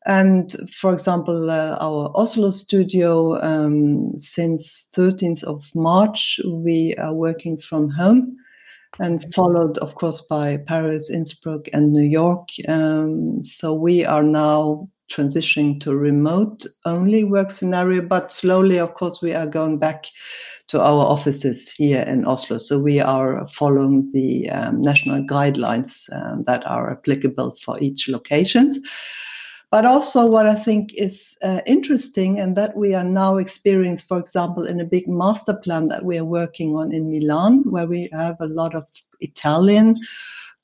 And 0.05 0.55
for 0.79 0.93
example, 0.93 1.49
uh, 1.49 1.77
our 1.81 2.09
Oslo 2.15 2.51
studio, 2.51 3.41
um, 3.43 4.13
since 4.17 4.87
13th 4.95 5.43
of 5.43 5.69
March, 5.75 6.39
we 6.47 6.95
are 6.95 7.13
working 7.13 7.59
from 7.59 7.89
home 7.89 8.37
and 8.99 9.25
followed, 9.33 9.77
of 9.79 9.95
course, 9.95 10.21
by 10.21 10.57
Paris, 10.57 11.09
Innsbruck, 11.09 11.67
and 11.73 11.91
New 11.91 12.07
York. 12.07 12.47
Um, 12.67 13.43
so 13.43 13.73
we 13.73 14.05
are 14.05 14.23
now 14.23 14.89
transitioning 15.09 15.79
to 15.81 15.95
remote 15.95 16.65
only 16.85 17.23
work 17.23 17.51
scenario, 17.51 18.01
but 18.01 18.31
slowly, 18.31 18.79
of 18.79 18.93
course, 18.93 19.21
we 19.21 19.33
are 19.33 19.47
going 19.47 19.77
back 19.77 20.05
to 20.67 20.81
our 20.81 21.05
offices 21.05 21.69
here 21.69 22.01
in 22.01 22.25
Oslo. 22.25 22.57
So 22.57 22.79
we 22.79 22.99
are 22.99 23.47
following 23.49 24.11
the 24.11 24.49
um, 24.49 24.81
national 24.81 25.23
guidelines 25.23 26.09
um, 26.11 26.43
that 26.47 26.65
are 26.65 26.91
applicable 26.91 27.55
for 27.63 27.79
each 27.79 28.09
location. 28.09 28.73
But 29.71 29.85
also, 29.85 30.25
what 30.25 30.45
I 30.45 30.55
think 30.55 30.93
is 30.93 31.35
uh, 31.43 31.61
interesting, 31.65 32.39
and 32.39 32.55
that 32.55 32.77
we 32.77 32.93
are 32.93 33.03
now 33.03 33.37
experiencing, 33.37 34.05
for 34.07 34.19
example, 34.19 34.65
in 34.65 34.79
a 34.79 34.85
big 34.85 35.07
master 35.07 35.53
plan 35.53 35.87
that 35.89 36.05
we 36.05 36.17
are 36.17 36.25
working 36.25 36.75
on 36.75 36.93
in 36.93 37.11
Milan, 37.11 37.63
where 37.69 37.87
we 37.87 38.09
have 38.13 38.37
a 38.39 38.47
lot 38.47 38.73
of 38.73 38.85
Italian 39.19 39.95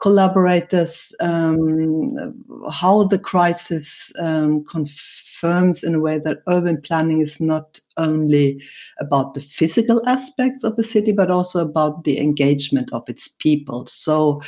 collaborators, 0.02 1.14
um, 1.20 2.34
how 2.72 3.04
the 3.04 3.20
crisis 3.20 4.12
um, 4.20 4.66
confirms 4.66 5.84
in 5.84 5.96
a 5.96 6.00
way 6.00 6.18
that 6.18 6.42
urban 6.48 6.82
planning 6.82 7.22
is 7.22 7.40
not 7.40 7.80
only 7.98 8.62
about 9.00 9.34
the 9.36 9.42
physical 9.42 10.02
aspects 10.08 10.64
of 10.64 10.78
a 10.78 10.84
city, 10.84 11.12
but 11.12 11.30
also 11.30 11.60
about 11.60 12.04
the 12.04 12.20
engagement 12.20 12.92
of 12.94 13.08
its 13.08 13.28
people. 13.28 13.86
So, 13.88 14.42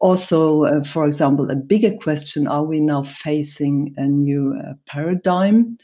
also, 0.00 0.64
uh, 0.64 0.84
for 0.84 1.08
example, 1.08 1.50
a 1.50 1.56
bigger 1.56 1.96
question 1.96 2.46
are 2.46 2.62
we 2.62 2.78
now 2.78 3.02
facing 3.02 3.94
a 3.96 4.06
new 4.06 4.54
uh, 4.64 4.74
paradigm? 4.86 5.78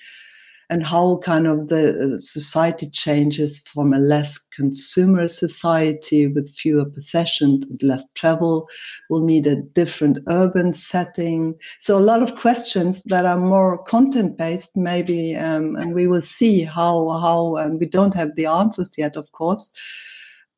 And 0.71 0.87
how 0.87 1.19
kind 1.19 1.47
of 1.47 1.69
the 1.69 2.15
uh, 2.15 2.19
society 2.19 2.89
changes 2.91 3.61
from 3.61 3.93
a 3.93 3.99
less 3.99 4.39
consumer 4.39 5.29
society 5.29 6.27
with 6.27 6.55
fewer 6.55 6.85
possessions 6.85 7.65
less 7.83 8.05
travel 8.15 8.69
will 9.11 9.25
need 9.25 9.47
a 9.47 9.63
different 9.75 10.19
urban 10.29 10.73
setting. 10.73 11.55
So 11.81 11.99
a 11.99 12.01
lot 12.01 12.23
of 12.23 12.37
questions 12.37 13.03
that 13.05 13.27
are 13.27 13.39
more 13.39 13.83
content 13.85 14.37
based 14.37 14.77
maybe 14.77 15.37
um, 15.37 15.77
and 15.77 15.95
we 15.95 16.07
will 16.07 16.23
see 16.23 16.63
how 16.63 17.09
how 17.21 17.57
um, 17.57 17.79
we 17.79 17.87
don't 17.87 18.15
have 18.15 18.35
the 18.37 18.47
answers 18.47 18.93
yet 18.97 19.17
of 19.17 19.31
course 19.33 19.73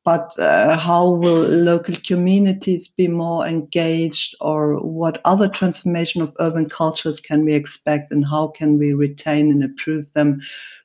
but 0.07 0.39
uh, 0.39 0.77
how 0.77 1.09
will 1.09 1.41
local 1.41 1.93
communities 2.07 2.87
be 2.87 3.09
more 3.09 3.45
engaged 3.45 4.35
or 4.39 4.77
what 4.77 5.19
other 5.25 5.49
transformation 5.49 6.21
of 6.21 6.33
urban 6.39 6.69
cultures 6.69 7.19
can 7.19 7.43
we 7.43 7.53
expect 7.53 8.09
and 8.13 8.25
how 8.25 8.47
can 8.47 8.77
we 8.77 8.93
retain 8.93 9.51
and 9.51 9.61
improve 9.61 10.09
them 10.13 10.39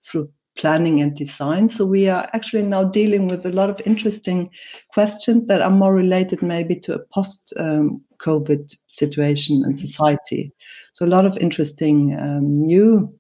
through 0.04 0.28
planning 0.58 1.00
and 1.00 1.16
design? 1.16 1.68
So 1.68 1.86
we 1.86 2.08
are 2.08 2.28
actually 2.32 2.64
now 2.64 2.82
dealing 2.82 3.28
with 3.28 3.46
a 3.46 3.52
lot 3.52 3.70
of 3.70 3.80
interesting 3.86 4.50
questions 4.92 5.46
that 5.46 5.62
are 5.62 5.70
more 5.70 5.94
related 5.94 6.42
maybe 6.42 6.74
to 6.80 6.94
a 6.94 7.04
post 7.14 7.52
um, 7.60 8.02
covid 8.18 8.74
situation 8.88 9.62
and 9.64 9.78
society. 9.78 10.52
So 10.94 11.06
a 11.06 11.14
lot 11.14 11.26
of 11.26 11.36
interesting 11.36 12.18
um, 12.18 12.66
new 12.66 13.16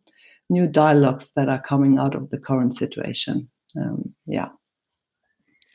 new 0.50 0.66
dialogues 0.66 1.30
that 1.36 1.48
are 1.48 1.62
coming 1.62 2.00
out 2.00 2.16
of 2.16 2.30
the 2.30 2.40
current 2.40 2.74
situation. 2.74 3.48
Um, 3.76 4.12
yeah 4.26 4.48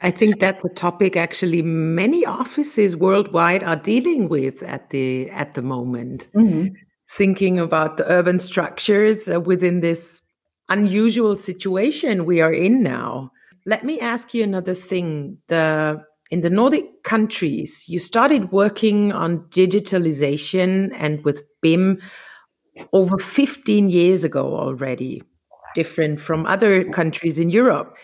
I 0.02 0.12
think 0.12 0.40
that's 0.40 0.64
a 0.64 0.70
topic 0.70 1.16
actually 1.16 1.62
many 1.64 2.26
offices 2.26 2.96
worldwide 2.96 3.64
are 3.64 3.76
dealing 3.76 4.30
with 4.30 4.62
at 4.64 4.92
the 4.92 5.30
at 5.32 5.54
the 5.54 5.62
moment. 5.62 6.28
Mm-hmm. 6.36 6.68
Thinking 7.10 7.58
about 7.58 7.98
the 7.98 8.10
urban 8.12 8.38
structures 8.38 9.28
uh, 9.28 9.40
within 9.40 9.80
this 9.80 10.22
unusual 10.70 11.38
situation 11.38 12.26
we 12.26 12.42
are 12.42 12.54
in 12.54 12.84
now. 12.84 13.32
Let 13.66 13.84
me 13.84 14.00
ask 14.00 14.34
you 14.34 14.44
another 14.44 14.74
thing. 14.74 15.38
The 15.48 16.04
in 16.30 16.42
the 16.42 16.50
Nordic 16.50 17.04
countries, 17.04 17.86
you 17.88 18.00
started 18.00 18.52
working 18.52 19.14
on 19.14 19.40
digitalization 19.50 20.94
and 20.98 21.24
with 21.24 21.44
BIM 21.62 22.02
over 22.94 23.18
15 23.18 23.90
years 23.90 24.24
ago 24.24 24.56
already, 24.56 25.24
different 25.74 26.20
from 26.20 26.46
other 26.46 26.84
countries 26.84 27.40
in 27.40 27.50
Europe. 27.50 27.96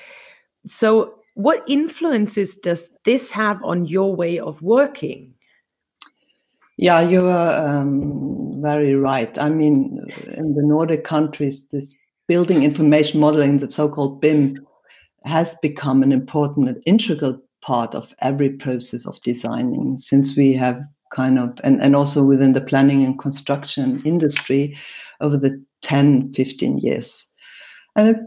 So 0.68 1.16
what 1.36 1.64
influences 1.68 2.56
does 2.56 2.90
this 3.06 3.32
have 3.32 3.64
on 3.64 3.86
your 3.86 4.16
way 4.16 4.40
of 4.40 4.62
working? 4.62 5.34
Yeah, 6.78 7.02
you 7.02 7.28
are 7.28 7.68
um, 7.68 8.62
very 8.62 8.96
right. 8.96 9.38
I 9.38 9.50
mean, 9.50 10.00
in 10.34 10.56
the 10.56 10.64
Nordic 10.64 11.04
countries, 11.04 11.68
this 11.72 11.96
building 12.28 12.64
information 12.64 13.20
modeling, 13.20 13.60
the 13.60 13.70
so-called 13.70 14.22
BIM, 14.22 14.66
has 15.26 15.56
become 15.62 16.04
an 16.04 16.12
important 16.12 16.68
and 16.68 16.82
integral 16.86 17.40
part 17.62 17.96
of 17.96 18.14
every 18.20 18.50
process 18.50 19.06
of 19.06 19.22
designing 19.22 19.98
since 19.98 20.36
we 20.36 20.54
have 20.54 20.82
kind 21.14 21.40
of 21.40 21.58
and, 21.64 21.82
and 21.82 21.96
also 21.96 22.24
within 22.24 22.54
the 22.54 22.62
planning 22.62 23.04
and 23.04 23.20
construction 23.20 24.02
industry 24.04 24.78
over 25.22 25.38
the 25.38 25.64
10 25.82 26.34
15 26.34 26.80
years 26.80 27.32
and 27.96 28.10
it 28.10 28.18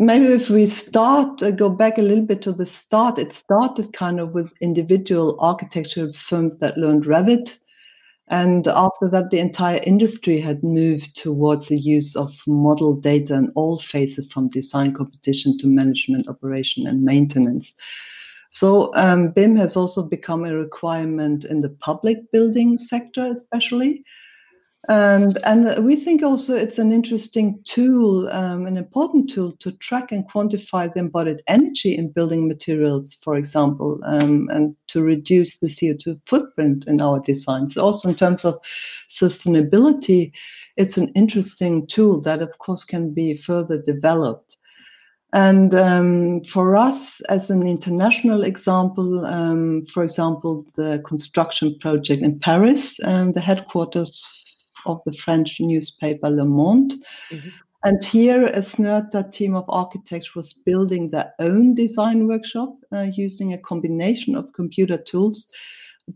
maybe 0.00 0.26
if 0.26 0.50
we 0.50 0.66
start 0.66 1.42
uh, 1.42 1.50
go 1.52 1.68
back 1.70 1.98
a 1.98 2.02
little 2.02 2.26
bit 2.26 2.42
to 2.42 2.52
the 2.52 2.66
start 2.66 3.18
it 3.18 3.32
started 3.34 3.92
kind 3.92 4.20
of 4.20 4.32
with 4.32 4.50
individual 4.60 5.38
architectural 5.40 6.12
firms 6.14 6.58
that 6.58 6.78
learned 6.78 7.04
revit 7.04 7.58
And 8.28 8.68
after 8.68 9.08
that, 9.10 9.30
the 9.30 9.40
entire 9.40 9.80
industry 9.84 10.40
had 10.40 10.62
moved 10.62 11.16
towards 11.16 11.68
the 11.68 11.78
use 11.78 12.16
of 12.16 12.32
model 12.46 12.94
data 12.94 13.34
in 13.34 13.52
all 13.56 13.80
phases 13.80 14.26
from 14.32 14.50
design 14.50 14.94
competition 14.94 15.58
to 15.58 15.66
management, 15.66 16.28
operation, 16.28 16.86
and 16.86 17.02
maintenance. 17.02 17.74
So 18.50 18.92
um, 18.94 19.32
BIM 19.32 19.56
has 19.56 19.76
also 19.76 20.08
become 20.08 20.44
a 20.44 20.54
requirement 20.56 21.44
in 21.44 21.62
the 21.62 21.70
public 21.70 22.30
building 22.32 22.78
sector, 22.78 23.26
especially. 23.26 24.04
And, 24.88 25.38
and 25.44 25.84
we 25.84 25.94
think 25.94 26.22
also 26.22 26.56
it's 26.56 26.78
an 26.78 26.90
interesting 26.90 27.60
tool, 27.64 28.28
um, 28.30 28.66
an 28.66 28.78
important 28.78 29.28
tool 29.28 29.52
to 29.60 29.72
track 29.72 30.10
and 30.10 30.28
quantify 30.28 30.92
the 30.92 31.00
embodied 31.00 31.42
energy 31.46 31.96
in 31.96 32.10
building 32.10 32.48
materials, 32.48 33.14
for 33.22 33.36
example, 33.36 34.00
um, 34.04 34.48
and 34.50 34.74
to 34.88 35.02
reduce 35.02 35.58
the 35.58 35.66
CO2 35.66 36.18
footprint 36.26 36.86
in 36.86 37.00
our 37.00 37.20
designs. 37.20 37.76
Also, 37.76 38.08
in 38.08 38.14
terms 38.14 38.44
of 38.44 38.58
sustainability, 39.10 40.32
it's 40.78 40.96
an 40.96 41.08
interesting 41.08 41.86
tool 41.86 42.20
that, 42.22 42.40
of 42.40 42.56
course, 42.58 42.82
can 42.82 43.12
be 43.12 43.36
further 43.36 43.82
developed. 43.82 44.56
And 45.32 45.74
um, 45.74 46.42
for 46.42 46.74
us, 46.74 47.20
as 47.28 47.50
an 47.50 47.66
international 47.68 48.42
example, 48.42 49.24
um, 49.26 49.86
for 49.92 50.02
example, 50.02 50.64
the 50.74 51.00
construction 51.06 51.78
project 51.80 52.22
in 52.22 52.40
Paris, 52.40 52.98
um, 53.04 53.32
the 53.32 53.40
headquarters 53.40 54.40
of 54.86 55.00
the 55.06 55.12
French 55.12 55.60
newspaper 55.60 56.30
Le 56.30 56.44
Monde. 56.44 56.94
Mm-hmm. 57.30 57.48
And 57.82 58.04
here, 58.04 58.44
a 58.46 58.60
Snøhetta 58.60 59.32
team 59.32 59.54
of 59.54 59.64
architects 59.68 60.34
was 60.34 60.52
building 60.52 61.10
their 61.10 61.32
own 61.38 61.74
design 61.74 62.26
workshop 62.26 62.74
uh, 62.92 63.06
using 63.14 63.54
a 63.54 63.58
combination 63.58 64.34
of 64.34 64.52
computer 64.52 64.98
tools, 64.98 65.48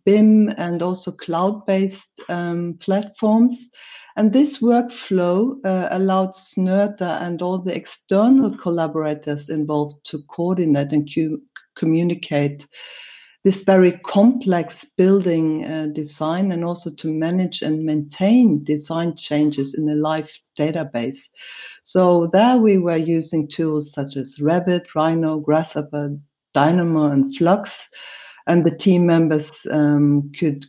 BIM, 0.05 0.51
and 0.59 0.83
also 0.83 1.11
cloud 1.11 1.65
based 1.65 2.21
um, 2.29 2.77
platforms. 2.81 3.71
And 4.17 4.33
this 4.33 4.59
workflow 4.59 5.57
uh, 5.65 5.89
allowed 5.91 6.35
Snøhetta 6.35 7.23
and 7.23 7.41
all 7.41 7.59
the 7.59 7.75
external 7.75 8.57
collaborators 8.59 9.49
involved 9.49 10.05
to 10.05 10.19
coordinate 10.29 10.93
and 10.93 11.09
cu- 11.13 11.41
communicate 11.77 12.67
this 13.45 13.63
very 13.63 13.93
complex 14.07 14.87
building 14.97 15.65
uh, 15.67 15.87
design 15.93 16.51
and 16.51 16.65
also 16.65 16.91
to 16.91 17.13
manage 17.13 17.61
and 17.61 17.85
maintain 17.85 18.65
design 18.65 19.15
changes 19.17 19.75
in 19.75 19.89
a 19.89 19.95
live 19.95 20.31
database. 20.59 21.19
So 21.85 22.31
there 22.33 22.57
we 22.57 22.79
were 22.79 22.97
using 22.97 23.47
tools 23.47 23.93
such 23.93 24.17
as 24.17 24.39
Revit, 24.41 24.87
Rhino, 24.95 25.41
Grasshopper, 25.41 26.17
Dynamo, 26.55 27.11
and 27.11 27.37
Flux, 27.37 27.87
and 28.47 28.65
the 28.65 28.75
team 28.75 29.05
members 29.05 29.67
um, 29.71 30.33
could 30.39 30.65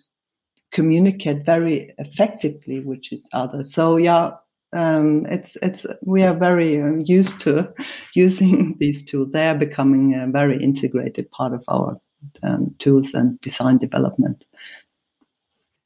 communicate 0.73 1.45
very 1.45 1.93
effectively 1.97 2.81
with 2.81 2.99
each 3.11 3.25
other. 3.31 3.63
So 3.63 3.95
yeah, 3.95 4.31
um, 4.75 5.25
it's 5.27 5.55
it's 5.61 5.85
we 6.01 6.23
are 6.23 6.37
very 6.37 6.81
um, 6.81 6.99
used 6.99 7.39
to 7.41 7.73
using 8.15 8.75
these 8.79 9.05
tools. 9.05 9.29
They 9.31 9.47
are 9.47 9.57
becoming 9.57 10.15
a 10.15 10.27
very 10.27 10.61
integrated 10.61 11.31
part 11.31 11.53
of 11.53 11.63
our 11.69 11.97
um, 12.43 12.73
tools 12.79 13.13
and 13.13 13.39
design 13.41 13.77
development. 13.77 14.43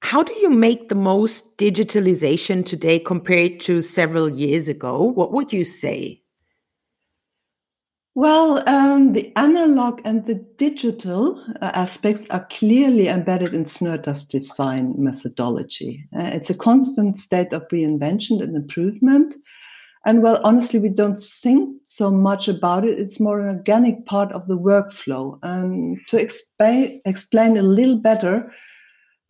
How 0.02 0.24
do 0.24 0.34
you 0.34 0.50
make 0.50 0.90
the 0.90 0.96
most 0.96 1.58
digitalization 1.58 2.66
today 2.66 3.00
compared 3.00 3.60
to 3.62 3.82
several 3.82 4.30
years 4.30 4.68
ago? 4.68 5.04
What 5.04 5.32
would 5.34 5.52
you 5.52 5.66
say? 5.66 6.22
Well, 8.16 8.68
um, 8.68 9.14
the 9.14 9.32
analog 9.36 10.02
and 10.04 10.26
the 10.26 10.36
digital 10.36 11.42
uh, 11.62 11.72
aspects 11.74 12.26
are 12.32 12.48
clearly 12.50 13.08
embedded 13.08 13.54
in 13.54 13.66
Snøhetta's 13.66 14.24
design 14.26 14.94
methodology. 14.98 16.06
Uh, 16.18 16.32
it's 16.34 16.50
a 16.50 16.58
constant 16.58 17.18
state 17.18 17.54
of 17.54 17.68
reinvention 17.70 18.42
and 18.42 18.56
improvement. 18.56 19.36
And 20.06 20.24
well, 20.24 20.40
honestly, 20.44 20.80
we 20.80 20.90
don't 20.90 21.22
think 21.22 21.82
so 21.84 22.10
much 22.10 22.48
about 22.48 22.86
it. 22.86 23.00
It's 23.00 23.20
more 23.20 23.42
an 23.42 23.58
organic 23.58 24.06
part 24.06 24.32
of 24.32 24.48
the 24.48 24.58
workflow. 24.58 25.38
Um, 25.44 26.02
to 26.08 26.20
explain, 26.20 27.02
explain 27.06 27.58
a 27.58 27.64
little 27.64 27.98
better, 27.98 28.54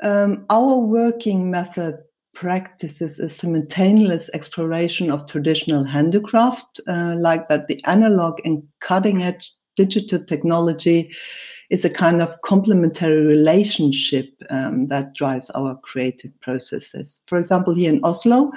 um, 0.04 0.46
our 0.50 0.78
working 0.78 1.50
method 1.50 1.98
practices 2.36 3.20
a 3.20 3.28
simultaneous 3.28 4.30
exploration 4.34 5.12
of 5.12 5.26
traditional 5.26 5.84
handicraft, 5.84 6.80
uh, 6.88 7.16
like 7.18 7.50
that 7.50 7.68
the 7.68 7.84
analog 7.86 8.40
and 8.46 8.64
cutting 8.80 9.24
edge 9.24 9.52
digital 9.76 10.24
technology 10.24 11.14
is 11.70 11.86
a 11.86 11.90
kind 11.90 12.22
of 12.22 12.34
complementary 12.44 13.26
relationship 13.26 14.30
um, 14.50 14.88
that 14.88 15.14
drives 15.14 15.50
our 15.52 15.76
creative 15.84 16.32
processes. 16.42 17.22
For 17.28 17.38
example, 17.38 17.74
here 17.74 17.92
in 17.94 18.04
Oslo, 18.04 18.52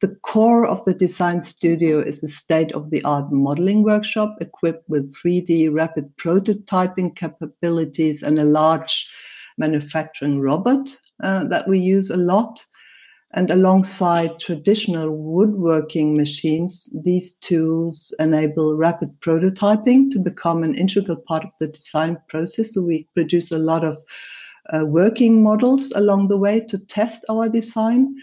the 0.00 0.14
core 0.22 0.66
of 0.66 0.84
the 0.84 0.92
design 0.92 1.42
studio 1.42 2.00
is 2.00 2.22
a 2.22 2.28
state 2.28 2.72
of 2.72 2.90
the 2.90 3.02
art 3.04 3.32
modeling 3.32 3.82
workshop 3.82 4.36
equipped 4.40 4.88
with 4.88 5.14
3D 5.14 5.72
rapid 5.72 6.14
prototyping 6.16 7.16
capabilities 7.16 8.22
and 8.22 8.38
a 8.38 8.44
large 8.44 9.08
manufacturing 9.56 10.40
robot 10.40 10.94
uh, 11.22 11.44
that 11.44 11.66
we 11.66 11.78
use 11.78 12.10
a 12.10 12.16
lot. 12.16 12.62
And 13.32 13.50
alongside 13.50 14.38
traditional 14.38 15.10
woodworking 15.10 16.16
machines, 16.16 16.88
these 17.02 17.34
tools 17.34 18.14
enable 18.18 18.76
rapid 18.76 19.18
prototyping 19.20 20.10
to 20.10 20.18
become 20.18 20.62
an 20.62 20.74
integral 20.74 21.16
part 21.16 21.44
of 21.44 21.50
the 21.58 21.68
design 21.68 22.18
process. 22.28 22.74
So 22.74 22.82
we 22.82 23.08
produce 23.14 23.50
a 23.50 23.58
lot 23.58 23.84
of 23.84 23.96
uh, 24.72 24.84
working 24.84 25.42
models 25.42 25.90
along 25.92 26.28
the 26.28 26.38
way 26.38 26.60
to 26.60 26.78
test 26.78 27.24
our 27.28 27.48
design. 27.48 28.14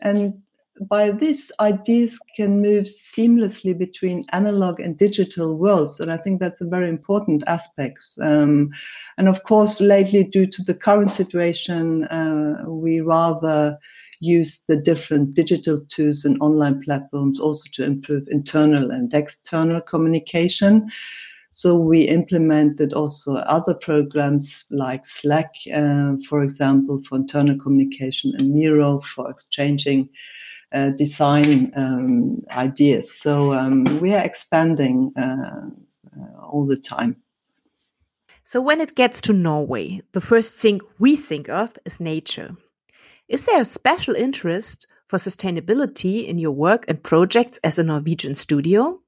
And 0.00 0.42
by 0.88 1.10
this, 1.10 1.52
ideas 1.60 2.18
can 2.36 2.62
move 2.62 2.86
seamlessly 2.86 3.76
between 3.76 4.24
analog 4.32 4.80
and 4.80 4.96
digital 4.96 5.56
worlds. 5.56 6.00
And 6.00 6.10
I 6.10 6.16
think 6.16 6.40
that's 6.40 6.62
a 6.62 6.66
very 6.66 6.88
important 6.88 7.44
aspect. 7.46 8.02
Um, 8.20 8.70
and 9.18 9.28
of 9.28 9.42
course, 9.44 9.80
lately, 9.80 10.24
due 10.24 10.46
to 10.46 10.62
the 10.62 10.74
current 10.74 11.12
situation, 11.12 12.04
uh, 12.04 12.64
we 12.66 13.00
rather 13.00 13.78
use 14.20 14.62
the 14.68 14.80
different 14.80 15.34
digital 15.34 15.80
tools 15.88 16.24
and 16.24 16.40
online 16.40 16.82
platforms 16.82 17.40
also 17.40 17.68
to 17.72 17.84
improve 17.84 18.26
internal 18.28 18.90
and 18.90 19.12
external 19.12 19.80
communication. 19.80 20.90
So 21.50 21.76
we 21.76 22.02
implemented 22.02 22.92
also 22.92 23.36
other 23.36 23.74
programs 23.74 24.64
like 24.70 25.04
Slack, 25.04 25.52
uh, 25.74 26.14
for 26.28 26.42
example, 26.42 27.02
for 27.08 27.16
internal 27.16 27.58
communication, 27.58 28.32
and 28.38 28.54
Miro 28.54 29.00
for 29.00 29.28
exchanging 29.30 30.08
uh, 30.72 30.90
design 30.90 31.72
um, 31.76 32.42
ideas. 32.50 33.12
So 33.12 33.52
um, 33.52 34.00
we 34.00 34.14
are 34.14 34.24
expanding 34.24 35.12
uh, 35.16 35.70
uh, 36.16 36.46
all 36.46 36.66
the 36.66 36.76
time. 36.76 37.16
So 38.44 38.60
when 38.60 38.80
it 38.80 38.94
gets 38.94 39.20
to 39.22 39.32
Norway, 39.32 40.00
the 40.12 40.20
first 40.20 40.60
thing 40.60 40.80
we 40.98 41.16
think 41.16 41.48
of 41.48 41.78
is 41.84 42.00
nature. 42.00 42.56
Is 43.28 43.46
there 43.46 43.60
a 43.60 43.64
special 43.64 44.14
interest 44.14 44.86
for 45.06 45.18
sustainability 45.18 46.26
in 46.26 46.38
your 46.38 46.52
work 46.52 46.84
and 46.88 47.02
projects 47.02 47.58
as 47.62 47.78
a 47.78 47.84
Norwegian 47.84 48.36
studio? 48.36 48.99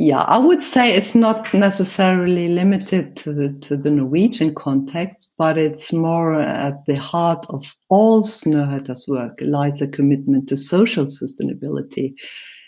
Yeah, 0.00 0.20
I 0.20 0.38
would 0.38 0.62
say 0.62 0.94
it's 0.94 1.16
not 1.16 1.52
necessarily 1.52 2.46
limited 2.46 3.16
to 3.16 3.32
the, 3.32 3.52
to 3.62 3.76
the 3.76 3.90
Norwegian 3.90 4.54
context, 4.54 5.32
but 5.36 5.58
it's 5.58 5.92
more 5.92 6.40
at 6.40 6.86
the 6.86 6.94
heart 6.94 7.44
of 7.48 7.64
all 7.88 8.22
Snøhetta's 8.22 9.08
work 9.08 9.36
lies 9.40 9.82
a 9.82 9.88
commitment 9.88 10.48
to 10.50 10.56
social 10.56 11.06
sustainability, 11.06 12.14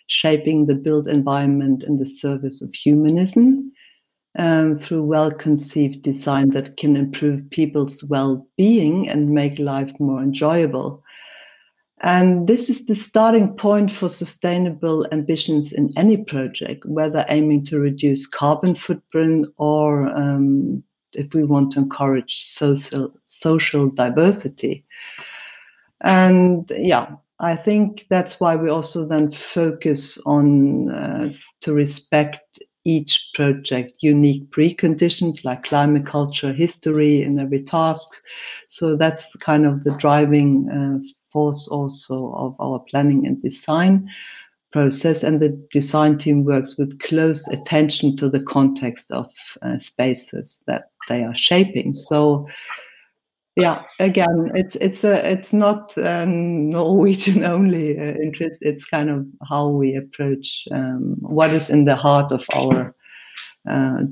shaping 0.08 0.66
the 0.66 0.74
built 0.74 1.06
environment 1.08 1.84
in 1.84 1.98
the 1.98 2.06
service 2.06 2.62
of 2.62 2.74
humanism 2.74 3.70
um, 4.36 4.74
through 4.74 5.04
well 5.04 5.30
conceived 5.30 6.02
design 6.02 6.50
that 6.50 6.78
can 6.78 6.96
improve 6.96 7.48
people's 7.50 8.02
well 8.02 8.44
being 8.56 9.08
and 9.08 9.30
make 9.30 9.60
life 9.60 9.92
more 10.00 10.20
enjoyable. 10.20 11.04
And 12.02 12.48
this 12.48 12.70
is 12.70 12.86
the 12.86 12.94
starting 12.94 13.54
point 13.56 13.92
for 13.92 14.08
sustainable 14.08 15.06
ambitions 15.12 15.72
in 15.72 15.92
any 15.96 16.16
project, 16.16 16.86
whether 16.86 17.26
aiming 17.28 17.66
to 17.66 17.78
reduce 17.78 18.26
carbon 18.26 18.74
footprint 18.74 19.46
or 19.58 20.08
um, 20.08 20.82
if 21.12 21.34
we 21.34 21.44
want 21.44 21.72
to 21.72 21.80
encourage 21.80 22.42
social 22.42 23.12
social 23.26 23.90
diversity. 23.90 24.84
And 26.00 26.72
yeah, 26.74 27.16
I 27.38 27.54
think 27.56 28.06
that's 28.08 28.40
why 28.40 28.56
we 28.56 28.70
also 28.70 29.06
then 29.06 29.32
focus 29.32 30.16
on 30.24 30.90
uh, 30.90 31.32
to 31.60 31.74
respect 31.74 32.60
each 32.84 33.30
project 33.34 33.92
unique 34.00 34.50
preconditions 34.50 35.44
like 35.44 35.64
climate 35.64 36.06
culture 36.06 36.50
history 36.50 37.20
in 37.22 37.38
every 37.38 37.62
task 37.62 38.08
so 38.68 38.96
that's 38.96 39.36
kind 39.36 39.66
of 39.66 39.84
the 39.84 39.90
driving 39.98 40.66
uh, 40.70 40.98
force 41.32 41.68
also 41.68 42.32
of 42.34 42.56
our 42.60 42.78
planning 42.90 43.26
and 43.26 43.42
design 43.42 44.08
process. 44.72 45.22
And 45.22 45.40
the 45.40 45.50
design 45.70 46.18
team 46.18 46.44
works 46.44 46.76
with 46.76 47.00
close 47.00 47.46
attention 47.48 48.16
to 48.18 48.28
the 48.28 48.42
context 48.42 49.10
of 49.10 49.30
uh, 49.62 49.78
spaces 49.78 50.62
that 50.66 50.90
they 51.08 51.24
are 51.24 51.36
shaping. 51.36 51.94
So 51.94 52.46
yeah 53.56 53.82
again 53.98 54.50
it's 54.54 54.76
it's 54.76 55.02
a 55.04 55.30
it's 55.30 55.52
not 55.52 55.96
norwegian 55.96 57.44
only 57.56 57.98
uh, 57.98 58.14
interest 58.22 58.58
it's 58.60 58.84
kind 58.84 59.10
of 59.10 59.26
how 59.48 59.68
we 59.68 59.96
approach 59.96 60.66
um, 60.70 61.16
what 61.20 61.50
is 61.50 61.68
in 61.68 61.84
the 61.84 61.96
heart 61.96 62.30
of 62.32 62.44
our 62.54 62.94
uh, 63.68 64.02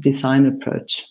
design 0.00 0.46
approach 0.46 1.04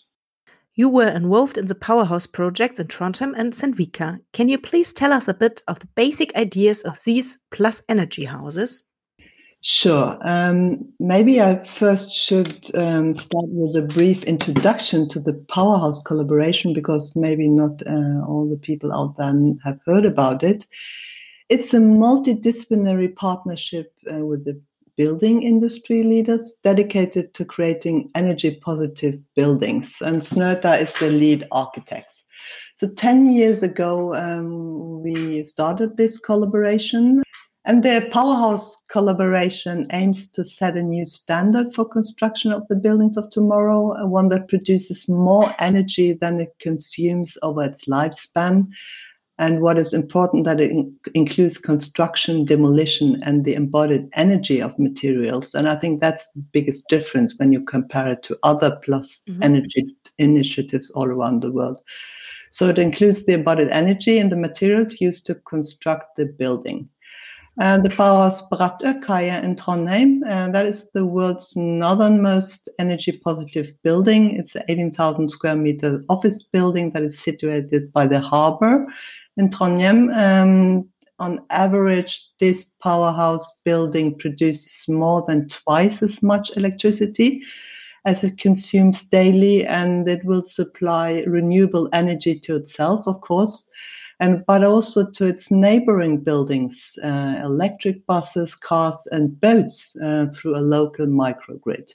you 0.76 0.88
were 0.88 1.08
involved 1.08 1.58
in 1.58 1.66
the 1.66 1.74
powerhouse 1.74 2.26
projects 2.26 2.78
in 2.78 2.86
trondheim 2.86 3.34
and 3.36 3.52
sandvika 3.52 4.20
can 4.32 4.48
you 4.48 4.58
please 4.58 4.92
tell 4.92 5.12
us 5.12 5.26
a 5.26 5.34
bit 5.34 5.62
of 5.66 5.78
the 5.80 5.88
basic 5.96 6.34
ideas 6.36 6.82
of 6.82 7.02
these 7.04 7.38
plus 7.50 7.82
energy 7.88 8.24
houses 8.24 8.84
Sure. 9.62 10.16
Um, 10.20 10.92
maybe 11.00 11.42
I 11.42 11.64
first 11.64 12.12
should 12.12 12.70
um, 12.76 13.14
start 13.14 13.46
with 13.48 13.74
a 13.74 13.86
brief 13.86 14.22
introduction 14.22 15.08
to 15.08 15.18
the 15.18 15.32
Powerhouse 15.48 16.00
collaboration 16.04 16.72
because 16.72 17.16
maybe 17.16 17.48
not 17.48 17.82
uh, 17.84 18.24
all 18.28 18.48
the 18.48 18.60
people 18.62 18.92
out 18.92 19.16
there 19.16 19.34
have 19.64 19.80
heard 19.84 20.04
about 20.04 20.44
it. 20.44 20.68
It's 21.48 21.74
a 21.74 21.78
multidisciplinary 21.78 23.16
partnership 23.16 23.92
uh, 24.08 24.24
with 24.24 24.44
the 24.44 24.60
building 24.96 25.42
industry 25.42 26.02
leaders 26.02 26.54
dedicated 26.62 27.34
to 27.34 27.44
creating 27.44 28.10
energy 28.14 28.58
positive 28.62 29.18
buildings, 29.34 29.96
and 30.00 30.22
Snøhetta 30.22 30.80
is 30.80 30.92
the 30.94 31.10
lead 31.10 31.44
architect. 31.52 32.08
So, 32.74 32.88
10 32.88 33.32
years 33.32 33.62
ago, 33.62 34.14
um, 34.14 35.02
we 35.02 35.44
started 35.44 35.96
this 35.96 36.18
collaboration 36.18 37.22
and 37.66 37.82
the 37.82 38.08
Powerhouse 38.12 38.76
collaboration 38.92 39.88
aims 39.90 40.30
to 40.32 40.44
set 40.44 40.76
a 40.76 40.82
new 40.82 41.04
standard 41.04 41.74
for 41.74 41.84
construction 41.84 42.52
of 42.52 42.62
the 42.68 42.76
buildings 42.76 43.16
of 43.16 43.28
tomorrow, 43.30 44.06
one 44.06 44.28
that 44.28 44.46
produces 44.46 45.08
more 45.08 45.52
energy 45.58 46.12
than 46.12 46.40
it 46.40 46.54
consumes 46.60 47.36
over 47.42 47.64
its 47.64 47.86
lifespan. 47.86 48.68
And 49.38 49.60
what 49.60 49.78
is 49.78 49.92
important 49.92 50.44
that 50.44 50.60
it 50.60 50.70
in- 50.70 50.96
includes 51.14 51.58
construction, 51.58 52.44
demolition, 52.44 53.22
and 53.22 53.44
the 53.44 53.54
embodied 53.54 54.08
energy 54.14 54.62
of 54.62 54.78
materials. 54.78 55.54
And 55.54 55.68
I 55.68 55.76
think 55.76 56.00
that's 56.00 56.26
the 56.34 56.40
biggest 56.52 56.88
difference 56.88 57.34
when 57.36 57.52
you 57.52 57.62
compare 57.62 58.08
it 58.08 58.22
to 58.24 58.38
other 58.42 58.78
plus 58.82 59.22
mm-hmm. 59.28 59.42
energy 59.42 59.94
initiatives 60.18 60.90
all 60.90 61.06
around 61.06 61.42
the 61.42 61.52
world. 61.52 61.80
So 62.50 62.68
it 62.68 62.78
includes 62.78 63.26
the 63.26 63.34
embodied 63.34 63.68
energy 63.68 64.18
and 64.18 64.32
the 64.32 64.36
materials 64.36 65.00
used 65.00 65.26
to 65.26 65.34
construct 65.34 66.16
the 66.16 66.26
building 66.26 66.88
and 67.58 67.84
the 67.84 67.90
Powerhouse 67.90 68.42
Brattøkaia 68.48 69.42
in 69.42 69.56
Trondheim. 69.56 70.20
And 70.26 70.54
that 70.54 70.66
is 70.66 70.90
the 70.90 71.06
world's 71.06 71.56
northernmost 71.56 72.68
energy 72.78 73.12
positive 73.12 73.72
building. 73.82 74.36
It's 74.36 74.54
an 74.54 74.64
18,000 74.68 75.30
square 75.30 75.56
meter 75.56 76.04
office 76.08 76.42
building 76.42 76.90
that 76.90 77.02
is 77.02 77.18
situated 77.18 77.92
by 77.92 78.06
the 78.06 78.20
harbor 78.20 78.86
in 79.36 79.48
Trondheim. 79.48 80.14
Um, 80.14 80.88
on 81.18 81.40
average, 81.48 82.28
this 82.40 82.64
powerhouse 82.82 83.48
building 83.64 84.18
produces 84.18 84.84
more 84.86 85.24
than 85.26 85.48
twice 85.48 86.02
as 86.02 86.22
much 86.22 86.54
electricity 86.56 87.42
as 88.04 88.22
it 88.22 88.38
consumes 88.38 89.02
daily, 89.02 89.66
and 89.66 90.06
it 90.08 90.24
will 90.24 90.42
supply 90.42 91.24
renewable 91.26 91.88
energy 91.92 92.38
to 92.38 92.54
itself, 92.54 93.04
of 93.08 93.20
course 93.20 93.68
and 94.20 94.44
but 94.46 94.64
also 94.64 95.10
to 95.10 95.24
its 95.24 95.50
neighboring 95.50 96.18
buildings, 96.18 96.98
uh, 97.04 97.40
electric 97.42 98.06
buses, 98.06 98.54
cars, 98.54 99.06
and 99.12 99.38
boats 99.40 99.96
uh, 100.02 100.26
through 100.34 100.56
a 100.56 100.60
local 100.60 101.06
microgrid. 101.06 101.92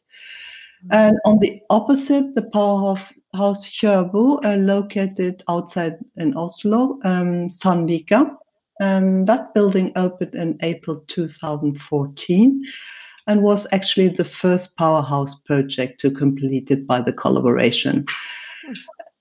Mm-hmm. 0.86 0.91
And 0.91 1.17
on 1.25 1.39
the 1.39 1.62
opposite, 1.69 2.36
the 2.36 2.43
powerhouse 2.43 3.69
Kjørbo, 3.69 4.43
uh, 4.45 4.57
located 4.57 5.43
outside 5.49 5.97
in 6.17 6.36
Oslo, 6.36 6.99
um, 7.03 7.49
Sandvika. 7.49 8.36
And 8.79 9.27
that 9.27 9.53
building 9.53 9.91
opened 9.95 10.34
in 10.34 10.57
April 10.62 11.03
2014 11.07 12.65
and 13.27 13.43
was 13.43 13.67
actually 13.71 14.10
the 14.10 14.23
first 14.23 14.75
powerhouse 14.75 15.36
project 15.36 15.99
to 16.01 16.10
complete 16.10 16.71
it 16.71 16.88
by 16.88 17.01
the 17.01 17.13
collaboration. 17.13 18.05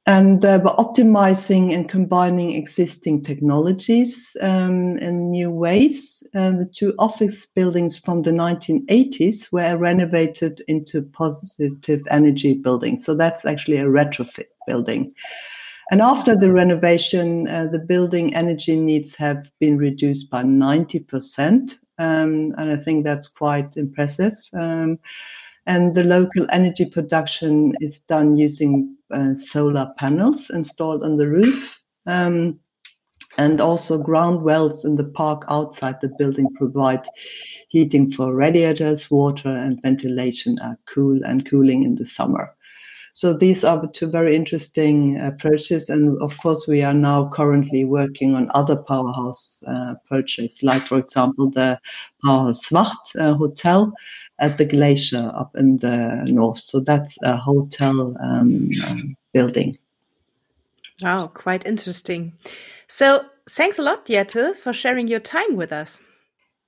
And 0.06 0.44
uh, 0.44 0.60
we're 0.64 0.74
optimizing 0.76 1.74
and 1.74 1.88
combining 1.88 2.56
existing 2.56 3.22
technologies 3.22 4.36
um, 4.40 4.96
in 4.96 5.30
new 5.30 5.50
ways. 5.50 6.22
And 6.32 6.58
the 6.58 6.66
two 6.66 6.94
office 6.98 7.46
buildings 7.46 7.98
from 7.98 8.22
the 8.22 8.30
1980s 8.30 9.52
were 9.52 9.76
renovated 9.76 10.62
into 10.68 11.02
positive 11.02 12.02
energy 12.10 12.54
buildings. 12.54 13.04
So 13.04 13.14
that's 13.14 13.44
actually 13.44 13.76
a 13.76 13.86
retrofit 13.86 14.48
building. 14.66 15.12
And 15.90 16.00
after 16.00 16.36
the 16.36 16.52
renovation, 16.52 17.48
uh, 17.48 17.66
the 17.66 17.80
building 17.80 18.34
energy 18.34 18.76
needs 18.76 19.16
have 19.16 19.50
been 19.58 19.76
reduced 19.76 20.30
by 20.30 20.44
90%. 20.44 21.74
Um, 21.98 22.54
and 22.56 22.70
I 22.70 22.76
think 22.76 23.04
that's 23.04 23.28
quite 23.28 23.76
impressive. 23.76 24.34
Um, 24.54 24.98
and 25.66 25.94
the 25.94 26.04
local 26.04 26.46
energy 26.50 26.86
production 26.86 27.74
is 27.80 28.00
done 28.00 28.36
using 28.36 28.96
uh, 29.10 29.34
solar 29.34 29.92
panels 29.98 30.50
installed 30.50 31.02
on 31.02 31.16
the 31.16 31.28
roof. 31.28 31.80
Um, 32.06 32.58
and 33.38 33.60
also 33.60 34.02
ground 34.02 34.42
wells 34.42 34.84
in 34.84 34.96
the 34.96 35.04
park 35.04 35.44
outside 35.48 36.00
the 36.00 36.10
building 36.18 36.48
provide 36.56 37.06
heating 37.68 38.10
for 38.10 38.34
radiators, 38.34 39.10
water 39.10 39.48
and 39.48 39.80
ventilation 39.82 40.58
are 40.60 40.76
cool 40.92 41.20
and 41.24 41.48
cooling 41.48 41.84
in 41.84 41.94
the 41.94 42.04
summer. 42.04 42.54
So 43.12 43.32
these 43.32 43.64
are 43.64 43.86
two 43.88 44.08
very 44.08 44.36
interesting 44.36 45.20
approaches. 45.20 45.88
And 45.88 46.20
of 46.22 46.36
course, 46.38 46.66
we 46.66 46.82
are 46.82 46.94
now 46.94 47.28
currently 47.28 47.84
working 47.84 48.34
on 48.34 48.50
other 48.54 48.76
powerhouse 48.76 49.62
uh, 49.66 49.94
projects, 50.06 50.62
like, 50.62 50.86
for 50.86 50.98
example, 50.98 51.50
the 51.50 51.80
Powerhouse 52.24 52.68
Svart 52.68 52.96
uh, 53.18 53.34
Hotel, 53.34 53.92
at 54.40 54.58
the 54.58 54.64
glacier 54.64 55.30
up 55.34 55.54
in 55.54 55.78
the 55.78 56.24
north. 56.26 56.58
So 56.58 56.80
that's 56.80 57.16
a 57.22 57.36
hotel 57.36 58.16
um, 58.20 58.70
um, 58.88 59.16
building. 59.32 59.78
Wow, 61.02 61.28
quite 61.28 61.66
interesting. 61.66 62.32
So 62.88 63.24
thanks 63.48 63.78
a 63.78 63.82
lot, 63.82 64.06
Jette, 64.06 64.56
for 64.56 64.72
sharing 64.72 65.08
your 65.08 65.20
time 65.20 65.56
with 65.56 65.72
us. 65.72 66.00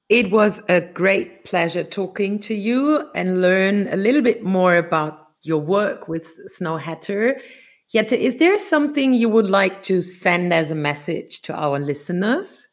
It 0.09 0.31
was 0.31 0.63
a 0.69 0.81
great 0.81 1.45
pleasure 1.45 1.85
talking 1.85 2.39
to 2.41 2.55
you 2.55 3.11
and 3.15 3.41
learn 3.41 3.89
a 3.89 3.97
little 3.97 4.23
bit 4.23 4.45
more 4.45 4.77
about 4.77 5.29
your 5.43 5.61
work 5.61 6.09
with 6.09 6.27
Snøhetta. 6.49 7.41
Jette, 7.89 8.13
is 8.13 8.37
there 8.37 8.59
something 8.59 9.15
you 9.15 9.29
would 9.29 9.51
like 9.51 9.83
to 9.83 10.03
send 10.03 10.53
as 10.53 10.71
a 10.71 10.75
message 10.75 11.43
to 11.43 11.55
our 11.55 11.79
listeners? 11.79 12.69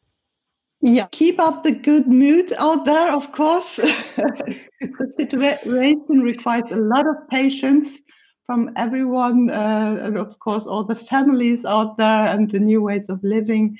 Yeah, 0.82 1.08
keep 1.12 1.38
up 1.38 1.62
the 1.62 1.72
good 1.72 2.06
mood 2.08 2.54
out 2.54 2.86
there, 2.86 3.12
of 3.12 3.32
course. 3.32 3.76
the 3.76 5.12
situation 5.18 6.20
requires 6.20 6.70
a 6.70 6.76
lot 6.76 7.06
of 7.06 7.28
patience 7.28 7.98
from 8.46 8.70
everyone, 8.76 9.50
uh, 9.50 10.00
and 10.02 10.16
of 10.16 10.38
course, 10.38 10.66
all 10.66 10.84
the 10.84 10.96
families 10.96 11.66
out 11.66 11.98
there 11.98 12.28
and 12.28 12.50
the 12.50 12.58
new 12.58 12.80
ways 12.80 13.10
of 13.10 13.22
living. 13.22 13.76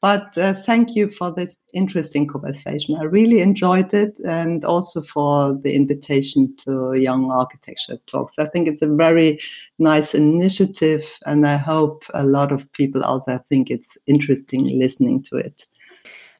But 0.00 0.38
uh, 0.38 0.54
thank 0.62 0.94
you 0.94 1.10
for 1.10 1.32
this 1.32 1.56
interesting 1.74 2.28
conversation. 2.28 2.94
I 2.96 3.04
really 3.04 3.40
enjoyed 3.40 3.92
it, 3.92 4.16
and 4.24 4.64
also 4.64 5.02
for 5.02 5.52
the 5.52 5.74
invitation 5.74 6.54
to 6.58 6.92
Jung 6.94 7.28
Architecture 7.28 7.98
Talks. 8.06 8.38
I 8.38 8.44
think 8.44 8.68
it's 8.68 8.82
a 8.82 8.94
very 8.94 9.40
nice 9.80 10.14
initiative, 10.14 11.08
and 11.26 11.44
I 11.44 11.56
hope 11.56 12.04
a 12.14 12.24
lot 12.24 12.52
of 12.52 12.70
people 12.72 13.04
out 13.04 13.26
there 13.26 13.42
think 13.48 13.68
it's 13.68 13.98
interesting 14.06 14.78
listening 14.78 15.24
to 15.24 15.38
it. 15.38 15.66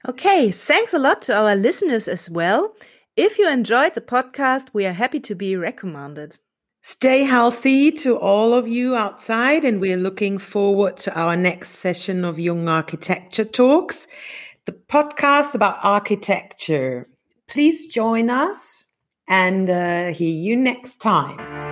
Okay, 0.08 0.50
thanks 0.50 0.92
a 0.92 0.98
lot 0.98 1.22
to 1.22 1.36
our 1.36 1.56
listeners 1.56 2.08
as 2.08 2.28
well. 2.30 2.74
If 3.16 3.38
you 3.38 3.48
enjoyed 3.48 3.94
the 3.94 4.00
podcast, 4.00 4.68
we 4.72 4.86
are 4.86 4.92
happy 4.92 5.20
to 5.20 5.34
be 5.34 5.56
recommended. 5.56 6.36
Stay 6.82 7.24
healthy 7.24 7.90
to 7.90 8.16
all 8.16 8.54
of 8.54 8.68
you 8.68 8.94
outside, 8.94 9.64
and 9.64 9.80
we're 9.80 9.96
looking 9.96 10.38
forward 10.38 10.96
to 10.98 11.18
our 11.18 11.36
next 11.36 11.70
session 11.70 12.24
of 12.24 12.38
Jung 12.38 12.68
Architecture 12.68 13.44
Talks, 13.44 14.06
the 14.66 14.72
podcast 14.72 15.54
about 15.54 15.78
architecture. 15.82 17.08
Please 17.48 17.86
join 17.86 18.30
us 18.30 18.84
and 19.26 19.68
uh, 19.68 20.12
hear 20.12 20.28
you 20.28 20.56
next 20.56 20.98
time. 20.98 21.65